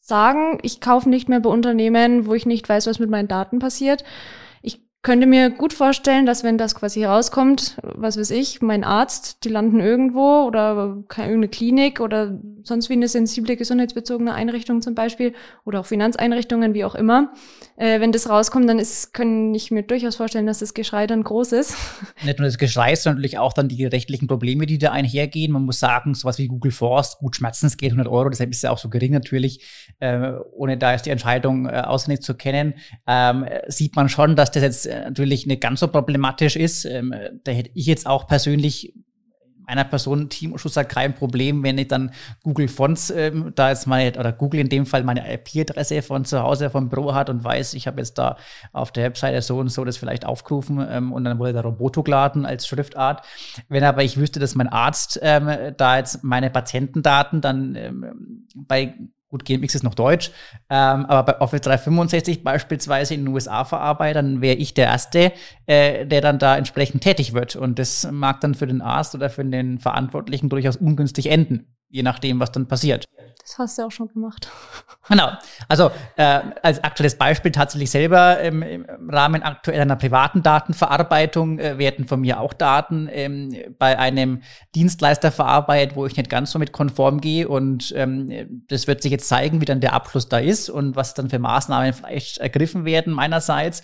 sagen, 0.00 0.58
ich 0.62 0.80
kaufe 0.80 1.08
nicht 1.08 1.28
mehr 1.28 1.40
bei 1.40 1.50
Unternehmen, 1.50 2.26
wo 2.26 2.34
ich 2.34 2.46
nicht 2.46 2.68
weiß, 2.68 2.86
was 2.86 2.98
mit 2.98 3.10
meinen 3.10 3.28
Daten 3.28 3.58
passiert 3.58 4.04
könnte 5.02 5.26
mir 5.26 5.50
gut 5.50 5.72
vorstellen, 5.72 6.26
dass 6.26 6.44
wenn 6.44 6.58
das 6.58 6.76
quasi 6.76 7.04
rauskommt, 7.04 7.76
was 7.82 8.16
weiß 8.16 8.30
ich, 8.30 8.62
mein 8.62 8.84
Arzt, 8.84 9.44
die 9.44 9.48
landen 9.48 9.80
irgendwo 9.80 10.44
oder 10.44 11.02
irgendeine 11.08 11.48
Klinik 11.48 12.00
oder 12.00 12.38
sonst 12.62 12.88
wie 12.88 12.94
eine 12.94 13.08
sensible 13.08 13.56
gesundheitsbezogene 13.56 14.32
Einrichtung 14.32 14.80
zum 14.80 14.94
Beispiel 14.94 15.34
oder 15.64 15.80
auch 15.80 15.86
Finanzeinrichtungen, 15.86 16.72
wie 16.72 16.84
auch 16.84 16.94
immer. 16.94 17.32
Äh, 17.82 18.00
wenn 18.00 18.12
das 18.12 18.30
rauskommt, 18.30 18.68
dann 18.68 18.78
ist, 18.78 19.12
kann 19.12 19.52
ich 19.56 19.72
mir 19.72 19.82
durchaus 19.82 20.14
vorstellen, 20.14 20.46
dass 20.46 20.60
das 20.60 20.72
Geschrei 20.72 21.08
dann 21.08 21.24
groß 21.24 21.50
ist. 21.50 21.74
Nicht 22.22 22.38
nur 22.38 22.46
das 22.46 22.56
Geschrei, 22.56 22.94
sondern 22.94 23.16
natürlich 23.16 23.38
auch 23.38 23.52
dann 23.52 23.66
die 23.66 23.84
rechtlichen 23.84 24.28
Probleme, 24.28 24.66
die 24.66 24.78
da 24.78 24.92
einhergehen. 24.92 25.50
Man 25.50 25.64
muss 25.64 25.80
sagen, 25.80 26.14
sowas 26.14 26.38
wie 26.38 26.46
Google 26.46 26.70
Force, 26.70 27.18
gut, 27.18 27.34
Schmerzensgeld 27.34 27.90
100 27.90 28.06
Euro, 28.06 28.28
deshalb 28.28 28.50
ist 28.52 28.58
es 28.58 28.70
auch 28.70 28.78
so 28.78 28.88
gering 28.88 29.10
natürlich, 29.10 29.66
äh, 29.98 30.30
ohne 30.52 30.78
da 30.78 30.92
jetzt 30.92 31.06
die 31.06 31.10
Entscheidung 31.10 31.66
äh, 31.66 31.82
auswendig 31.84 32.22
zu 32.22 32.34
kennen, 32.34 32.74
ähm, 33.08 33.46
sieht 33.66 33.96
man 33.96 34.08
schon, 34.08 34.36
dass 34.36 34.52
das 34.52 34.62
jetzt 34.62 34.86
natürlich 34.86 35.48
nicht 35.48 35.60
ganz 35.60 35.80
so 35.80 35.88
problematisch 35.88 36.54
ist. 36.54 36.84
Ähm, 36.84 37.12
da 37.42 37.50
hätte 37.50 37.72
ich 37.74 37.86
jetzt 37.86 38.06
auch 38.06 38.28
persönlich 38.28 38.94
meiner 39.66 39.84
Person 39.84 40.28
Teamschutz 40.28 40.76
hat 40.76 40.88
kein 40.88 41.14
Problem, 41.14 41.62
wenn 41.62 41.78
ich 41.78 41.88
dann 41.88 42.12
Google 42.42 42.68
Fonts 42.68 43.10
ähm, 43.10 43.52
da 43.54 43.70
jetzt 43.70 43.86
meine, 43.86 44.18
oder 44.18 44.32
Google 44.32 44.60
in 44.60 44.68
dem 44.68 44.86
Fall 44.86 45.04
meine 45.04 45.32
IP-Adresse 45.32 46.02
von 46.02 46.24
zu 46.24 46.42
Hause 46.42 46.70
vom 46.70 46.88
Büro 46.88 47.14
hat 47.14 47.30
und 47.30 47.44
weiß, 47.44 47.74
ich 47.74 47.86
habe 47.86 48.00
jetzt 48.00 48.18
da 48.18 48.36
auf 48.72 48.92
der 48.92 49.04
Webseite 49.04 49.40
so 49.42 49.58
und 49.58 49.68
so 49.68 49.84
das 49.84 49.96
vielleicht 49.96 50.24
aufgerufen 50.26 50.84
ähm, 50.88 51.12
und 51.12 51.24
dann 51.24 51.38
wurde 51.38 51.52
der 51.52 51.62
Roboto 51.62 52.02
geladen 52.02 52.46
als 52.46 52.66
Schriftart. 52.66 53.24
Wenn 53.68 53.84
aber 53.84 54.02
ich 54.02 54.16
wüsste, 54.16 54.40
dass 54.40 54.54
mein 54.54 54.68
Arzt 54.68 55.18
ähm, 55.22 55.74
da 55.76 55.98
jetzt 55.98 56.24
meine 56.24 56.50
Patientendaten 56.50 57.40
dann 57.40 57.74
ähm, 57.74 58.46
bei 58.54 58.94
Gut, 59.32 59.46
GMX 59.46 59.76
ist 59.76 59.82
noch 59.82 59.94
Deutsch, 59.94 60.30
ähm, 60.68 61.06
aber 61.06 61.22
bei 61.22 61.40
Office 61.40 61.62
365 61.62 62.44
beispielsweise 62.44 63.14
in 63.14 63.24
den 63.24 63.34
USA 63.34 63.64
verarbeitet, 63.64 64.16
dann 64.16 64.42
wäre 64.42 64.56
ich 64.56 64.74
der 64.74 64.88
Erste, 64.88 65.32
äh, 65.64 66.04
der 66.04 66.20
dann 66.20 66.38
da 66.38 66.54
entsprechend 66.54 67.02
tätig 67.02 67.32
wird. 67.32 67.56
Und 67.56 67.78
das 67.78 68.06
mag 68.12 68.42
dann 68.42 68.54
für 68.54 68.66
den 68.66 68.82
Arzt 68.82 69.14
oder 69.14 69.30
für 69.30 69.42
den 69.42 69.78
Verantwortlichen 69.78 70.50
durchaus 70.50 70.76
ungünstig 70.76 71.30
enden 71.30 71.72
je 71.92 72.02
nachdem, 72.02 72.40
was 72.40 72.50
dann 72.50 72.66
passiert. 72.66 73.04
Das 73.42 73.58
hast 73.58 73.78
du 73.78 73.82
auch 73.82 73.90
schon 73.90 74.08
gemacht. 74.08 74.48
Genau. 75.08 75.32
Also 75.68 75.90
äh, 76.16 76.40
als 76.62 76.82
aktuelles 76.84 77.18
Beispiel 77.18 77.50
tatsächlich 77.50 77.90
selber 77.90 78.40
ähm, 78.40 78.62
im 78.62 79.10
Rahmen 79.10 79.42
aktuell 79.42 79.80
einer 79.80 79.96
privaten 79.96 80.44
Datenverarbeitung 80.44 81.58
äh, 81.58 81.76
werden 81.76 82.06
von 82.06 82.20
mir 82.20 82.38
auch 82.38 82.52
Daten 82.52 83.08
ähm, 83.10 83.52
bei 83.80 83.98
einem 83.98 84.42
Dienstleister 84.76 85.32
verarbeitet, 85.32 85.96
wo 85.96 86.06
ich 86.06 86.16
nicht 86.16 86.30
ganz 86.30 86.52
so 86.52 86.60
mit 86.60 86.70
konform 86.70 87.20
gehe. 87.20 87.48
Und 87.48 87.92
ähm, 87.96 88.64
das 88.68 88.86
wird 88.86 89.02
sich 89.02 89.10
jetzt 89.10 89.28
zeigen, 89.28 89.60
wie 89.60 89.64
dann 89.64 89.80
der 89.80 89.92
Abschluss 89.92 90.28
da 90.28 90.38
ist 90.38 90.70
und 90.70 90.94
was 90.94 91.14
dann 91.14 91.28
für 91.28 91.40
Maßnahmen 91.40 91.92
vielleicht 91.94 92.38
ergriffen 92.38 92.84
werden 92.84 93.12
meinerseits, 93.12 93.82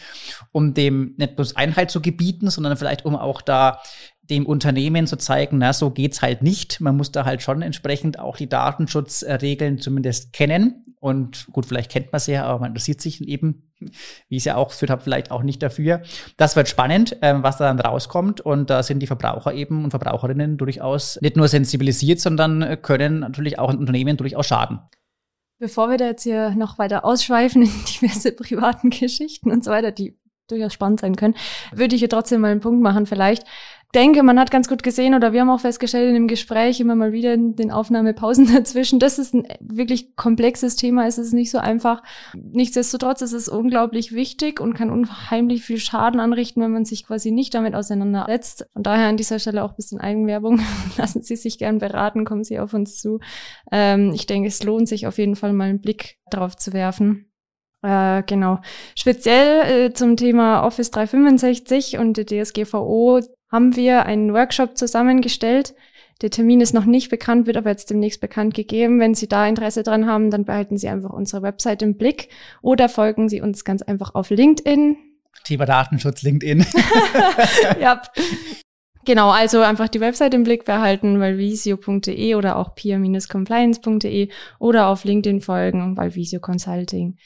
um 0.53 0.73
dem 0.73 1.15
nicht 1.19 1.35
bloß 1.35 1.57
Einheit 1.57 1.91
zu 1.91 2.01
gebieten, 2.01 2.49
sondern 2.49 2.77
vielleicht 2.77 3.05
um 3.05 3.17
auch 3.17 3.43
da 3.43 3.81
dem 4.31 4.47
Unternehmen 4.47 5.07
zu 5.07 5.17
zeigen, 5.17 5.59
na, 5.59 5.73
so 5.73 5.91
geht's 5.91 6.23
halt 6.23 6.43
nicht. 6.43 6.81
Man 6.81 6.97
muss 6.97 7.13
da 7.13 7.25
halt 7.25 7.43
schon 7.43 7.63
entsprechend 7.63 8.19
auch 8.19 8.37
die 8.37 8.49
Datenschutzregeln 8.49 9.79
zumindest 9.79 10.33
kennen. 10.33 10.85
Und 11.01 11.47
gut, 11.53 11.67
vielleicht 11.67 11.91
kennt 11.91 12.13
man 12.13 12.21
sie 12.21 12.33
ja, 12.33 12.45
aber 12.45 12.61
man 12.61 12.71
interessiert 12.71 13.01
sich 13.01 13.27
eben, 13.27 13.71
wie 13.79 14.37
ich 14.37 14.39
es 14.39 14.45
ja 14.45 14.57
auch 14.57 14.69
geführt 14.69 14.91
habe, 14.91 15.03
vielleicht 15.03 15.31
auch 15.31 15.43
nicht 15.43 15.63
dafür. 15.63 16.03
Das 16.37 16.57
wird 16.57 16.69
spannend, 16.69 17.17
ähm, 17.23 17.43
was 17.43 17.59
da 17.59 17.67
dann 17.73 17.79
rauskommt. 17.79 18.41
Und 18.41 18.69
da 18.71 18.83
sind 18.83 19.01
die 19.01 19.07
Verbraucher 19.07 19.55
eben 19.55 19.85
und 19.85 19.91
Verbraucherinnen 19.91 20.57
durchaus 20.59 21.19
nicht 21.23 21.37
nur 21.37 21.49
sensibilisiert, 21.49 22.21
sondern 22.21 22.83
können 22.83 23.21
natürlich 23.21 23.59
auch 23.59 23.73
Unternehmen 23.73 24.17
durchaus 24.17 24.47
schaden. 24.47 24.81
Bevor 25.61 25.91
wir 25.91 25.97
da 25.97 26.07
jetzt 26.07 26.23
hier 26.23 26.51
noch 26.51 26.79
weiter 26.79 27.05
ausschweifen 27.05 27.63
in 27.63 27.71
diverse 28.03 28.33
privaten 28.33 28.91
Geschichten 28.91 29.51
und 29.51 29.65
so 29.65 29.71
weiter, 29.71 29.93
die 29.93 30.19
durchaus 30.49 30.73
spannend 30.73 31.01
sein 31.01 31.17
können, 31.17 31.35
würde 31.73 31.95
ich 31.95 32.01
hier 32.01 32.09
trotzdem 32.09 32.41
mal 32.41 32.51
einen 32.51 32.61
Punkt 32.61 32.83
machen 32.83 33.07
vielleicht 33.07 33.45
denke, 33.95 34.23
man 34.23 34.39
hat 34.39 34.51
ganz 34.51 34.69
gut 34.69 34.83
gesehen 34.83 35.15
oder 35.15 35.33
wir 35.33 35.41
haben 35.41 35.51
auch 35.51 35.61
festgestellt 35.61 36.09
in 36.09 36.15
dem 36.15 36.29
Gespräch 36.29 36.79
immer 36.81 36.95
mal 36.95 37.13
wieder 37.13 37.33
in 37.33 37.57
den 37.57 37.71
Aufnahmepausen 37.71 38.47
dazwischen, 38.55 38.99
das 38.99 39.19
ist 39.19 39.35
ein 39.35 39.47
wirklich 39.61 40.15
komplexes 40.15 40.77
Thema, 40.77 41.07
es 41.07 41.19
ist 41.19 41.33
nicht 41.33 41.51
so 41.51 41.59
einfach. 41.59 42.03
Nichtsdestotrotz 42.35 43.23
ist 43.23 43.33
es 43.33 43.49
unglaublich 43.49 44.13
wichtig 44.13 44.61
und 44.61 44.75
kann 44.75 44.91
unheimlich 44.91 45.65
viel 45.65 45.79
Schaden 45.79 46.21
anrichten, 46.21 46.63
wenn 46.63 46.73
man 46.73 46.85
sich 46.85 47.07
quasi 47.07 47.31
nicht 47.31 47.55
damit 47.55 47.75
auseinandersetzt. 47.75 48.67
Von 48.73 48.83
daher 48.83 49.09
an 49.09 49.17
dieser 49.17 49.39
Stelle 49.39 49.65
auch 49.65 49.71
ein 49.71 49.77
bisschen 49.77 50.01
Eigenwerbung. 50.01 50.61
Lassen 50.97 51.23
Sie 51.23 51.37
sich 51.37 51.59
gern 51.59 51.79
beraten, 51.79 52.25
kommen 52.25 52.45
Sie 52.45 52.59
auf 52.59 52.75
uns 52.75 53.01
zu. 53.01 53.21
Ähm, 53.73 54.13
ich 54.15 54.27
denke, 54.27 54.49
es 54.49 54.63
lohnt 54.63 54.89
sich 54.89 55.07
auf 55.07 55.19
jeden 55.19 55.37
Fall 55.37 55.53
mal 55.53 55.69
einen 55.69 55.81
Blick 55.81 56.19
drauf 56.31 56.57
zu 56.57 56.73
werfen. 56.73 57.28
Äh, 57.83 58.23
genau. 58.25 58.61
Speziell 58.97 59.87
äh, 59.87 59.93
zum 59.93 60.17
Thema 60.17 60.65
Office 60.65 60.91
365 60.91 61.99
und 61.99 62.17
der 62.17 62.27
DSGVO 62.27 63.21
haben 63.51 63.77
wir 63.77 64.07
einen 64.07 64.33
Workshop 64.35 64.77
zusammengestellt. 64.77 65.75
Der 66.21 66.31
Termin 66.31 66.61
ist 66.61 66.75
noch 66.75 66.85
nicht 66.85 67.11
bekannt, 67.11 67.47
wird 67.47 67.57
aber 67.57 67.71
jetzt 67.71 67.91
demnächst 67.91 68.21
bekannt 68.21 68.55
gegeben. 68.55 68.99
Wenn 68.99 69.15
Sie 69.15 69.29
da 69.29 69.47
Interesse 69.47 69.85
dran 69.85 70.07
haben, 70.07 70.31
dann 70.31 70.45
behalten 70.45 70.77
Sie 70.77 70.89
einfach 70.89 71.11
unsere 71.11 71.43
Website 71.43 71.83
im 71.83 71.97
Blick 71.97 72.29
oder 72.61 72.89
folgen 72.89 73.29
Sie 73.29 73.41
uns 73.41 73.65
ganz 73.65 73.83
einfach 73.83 74.17
auf 74.17 74.31
LinkedIn. 74.31 74.97
Thema 75.45 75.65
Datenschutz, 75.65 76.23
LinkedIn. 76.23 76.67
ja. 77.81 78.03
Genau, 79.05 79.31
also 79.31 79.61
einfach 79.61 79.89
die 79.89 80.01
Website 80.01 80.35
im 80.35 80.43
Blick 80.43 80.65
behalten, 80.65 81.21
valvisio.de 81.21 82.35
oder 82.35 82.57
auch 82.57 82.75
peer-compliance.de 82.75 84.29
oder 84.59 84.89
auf 84.89 85.05
LinkedIn 85.05 85.41
folgen, 85.41 85.97
Valvisio 85.97 86.41
Consulting. 86.41 87.17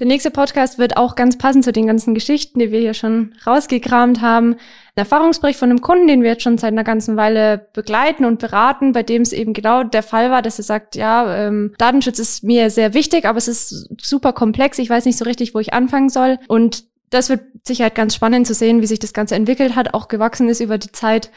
Der 0.00 0.06
nächste 0.06 0.30
Podcast 0.30 0.78
wird 0.78 0.96
auch 0.96 1.14
ganz 1.14 1.36
passend 1.36 1.62
zu 1.62 1.72
den 1.72 1.86
ganzen 1.86 2.14
Geschichten, 2.14 2.58
die 2.58 2.72
wir 2.72 2.80
hier 2.80 2.94
schon 2.94 3.34
rausgekramt 3.46 4.22
haben. 4.22 4.54
Ein 4.54 4.96
Erfahrungsbericht 4.96 5.58
von 5.58 5.68
einem 5.68 5.82
Kunden, 5.82 6.08
den 6.08 6.22
wir 6.22 6.30
jetzt 6.30 6.42
schon 6.42 6.56
seit 6.56 6.72
einer 6.72 6.84
ganzen 6.84 7.18
Weile 7.18 7.68
begleiten 7.74 8.24
und 8.24 8.38
beraten, 8.38 8.92
bei 8.92 9.02
dem 9.02 9.20
es 9.20 9.34
eben 9.34 9.52
genau 9.52 9.84
der 9.84 10.02
Fall 10.02 10.30
war, 10.30 10.40
dass 10.40 10.58
er 10.58 10.64
sagt, 10.64 10.96
ja, 10.96 11.46
ähm, 11.46 11.74
Datenschutz 11.76 12.18
ist 12.18 12.42
mir 12.42 12.70
sehr 12.70 12.94
wichtig, 12.94 13.26
aber 13.26 13.36
es 13.36 13.46
ist 13.46 13.90
super 14.00 14.32
komplex, 14.32 14.78
ich 14.78 14.88
weiß 14.88 15.04
nicht 15.04 15.18
so 15.18 15.26
richtig, 15.26 15.54
wo 15.54 15.58
ich 15.58 15.74
anfangen 15.74 16.08
soll. 16.08 16.38
Und 16.48 16.86
das 17.10 17.28
wird 17.28 17.42
sicher 17.66 17.84
halt 17.84 17.94
ganz 17.94 18.14
spannend 18.14 18.46
zu 18.46 18.54
sehen, 18.54 18.80
wie 18.80 18.86
sich 18.86 19.00
das 19.00 19.12
Ganze 19.12 19.34
entwickelt 19.34 19.76
hat, 19.76 19.92
auch 19.92 20.08
gewachsen 20.08 20.48
ist 20.48 20.60
über 20.60 20.78
die 20.78 20.92
Zeit. 20.92 21.30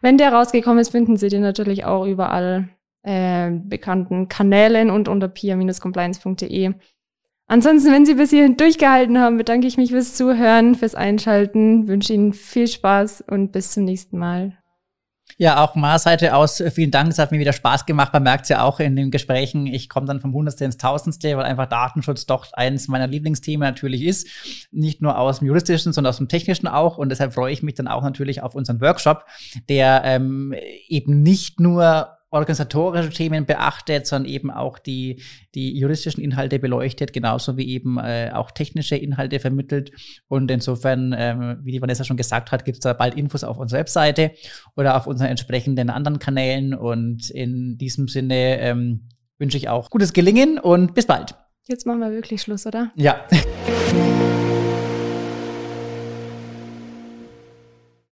Wenn 0.00 0.16
der 0.16 0.32
rausgekommen 0.32 0.78
ist, 0.78 0.92
finden 0.92 1.18
Sie 1.18 1.28
den 1.28 1.42
natürlich 1.42 1.84
auch 1.84 2.06
überall 2.06 2.70
äh, 3.02 3.50
bekannten 3.50 4.28
Kanälen 4.28 4.90
und 4.90 5.08
unter 5.08 5.28
pia-compliance.de. 5.28 6.72
Ansonsten, 7.46 7.92
wenn 7.92 8.06
Sie 8.06 8.14
bis 8.14 8.30
hierhin 8.30 8.56
durchgehalten 8.56 9.18
haben, 9.18 9.36
bedanke 9.36 9.66
ich 9.66 9.76
mich 9.76 9.90
fürs 9.90 10.14
Zuhören, 10.14 10.74
fürs 10.74 10.94
Einschalten, 10.94 11.88
wünsche 11.88 12.14
Ihnen 12.14 12.32
viel 12.32 12.66
Spaß 12.66 13.24
und 13.28 13.52
bis 13.52 13.72
zum 13.72 13.84
nächsten 13.84 14.18
Mal. 14.18 14.56
Ja, 15.36 15.62
auch 15.62 15.74
meiner 15.74 15.98
Seite 15.98 16.34
aus 16.34 16.60
äh, 16.60 16.70
vielen 16.70 16.90
Dank. 16.90 17.10
Es 17.10 17.18
hat 17.18 17.32
mir 17.32 17.40
wieder 17.40 17.52
Spaß 17.52 17.86
gemacht. 17.86 18.12
Man 18.12 18.22
merkt 18.22 18.44
es 18.44 18.50
ja 18.50 18.62
auch 18.62 18.78
in 18.78 18.94
den 18.94 19.10
Gesprächen. 19.10 19.66
Ich 19.66 19.88
komme 19.88 20.06
dann 20.06 20.20
vom 20.20 20.32
Hundertste 20.32 20.64
ins 20.64 20.76
Tausendste, 20.76 21.36
weil 21.36 21.44
einfach 21.44 21.66
Datenschutz 21.66 22.26
doch 22.26 22.52
eines 22.52 22.88
meiner 22.88 23.08
Lieblingsthemen 23.08 23.66
natürlich 23.66 24.02
ist. 24.02 24.28
Nicht 24.70 25.02
nur 25.02 25.18
aus 25.18 25.40
dem 25.40 25.48
juristischen, 25.48 25.92
sondern 25.92 26.10
aus 26.10 26.18
dem 26.18 26.28
technischen 26.28 26.68
auch. 26.68 26.98
Und 26.98 27.08
deshalb 27.08 27.34
freue 27.34 27.52
ich 27.52 27.62
mich 27.62 27.74
dann 27.74 27.88
auch 27.88 28.02
natürlich 28.02 28.42
auf 28.42 28.54
unseren 28.54 28.80
Workshop, 28.80 29.24
der 29.68 30.02
ähm, 30.04 30.54
eben 30.88 31.22
nicht 31.22 31.58
nur 31.58 32.16
organisatorische 32.34 33.10
Themen 33.10 33.46
beachtet, 33.46 34.06
sondern 34.06 34.30
eben 34.30 34.50
auch 34.50 34.78
die, 34.78 35.22
die 35.54 35.78
juristischen 35.78 36.22
Inhalte 36.22 36.58
beleuchtet, 36.58 37.12
genauso 37.12 37.56
wie 37.56 37.68
eben 37.68 37.98
äh, 37.98 38.30
auch 38.34 38.50
technische 38.50 38.96
Inhalte 38.96 39.40
vermittelt. 39.40 39.92
Und 40.28 40.50
insofern, 40.50 41.14
ähm, 41.16 41.60
wie 41.62 41.72
die 41.72 41.80
Vanessa 41.80 42.04
schon 42.04 42.16
gesagt 42.16 42.52
hat, 42.52 42.64
gibt 42.64 42.76
es 42.76 42.80
da 42.80 42.92
bald 42.92 43.14
Infos 43.14 43.44
auf 43.44 43.58
unserer 43.58 43.80
Webseite 43.80 44.32
oder 44.76 44.96
auf 44.96 45.06
unseren 45.06 45.28
entsprechenden 45.28 45.90
anderen 45.90 46.18
Kanälen. 46.18 46.74
Und 46.74 47.30
in 47.30 47.78
diesem 47.78 48.08
Sinne 48.08 48.58
ähm, 48.58 49.08
wünsche 49.38 49.56
ich 49.56 49.68
auch 49.68 49.90
gutes 49.90 50.12
Gelingen 50.12 50.58
und 50.58 50.94
bis 50.94 51.06
bald. 51.06 51.34
Jetzt 51.66 51.86
machen 51.86 52.00
wir 52.00 52.10
wirklich 52.10 52.42
Schluss, 52.42 52.66
oder? 52.66 52.92
Ja. 52.94 53.24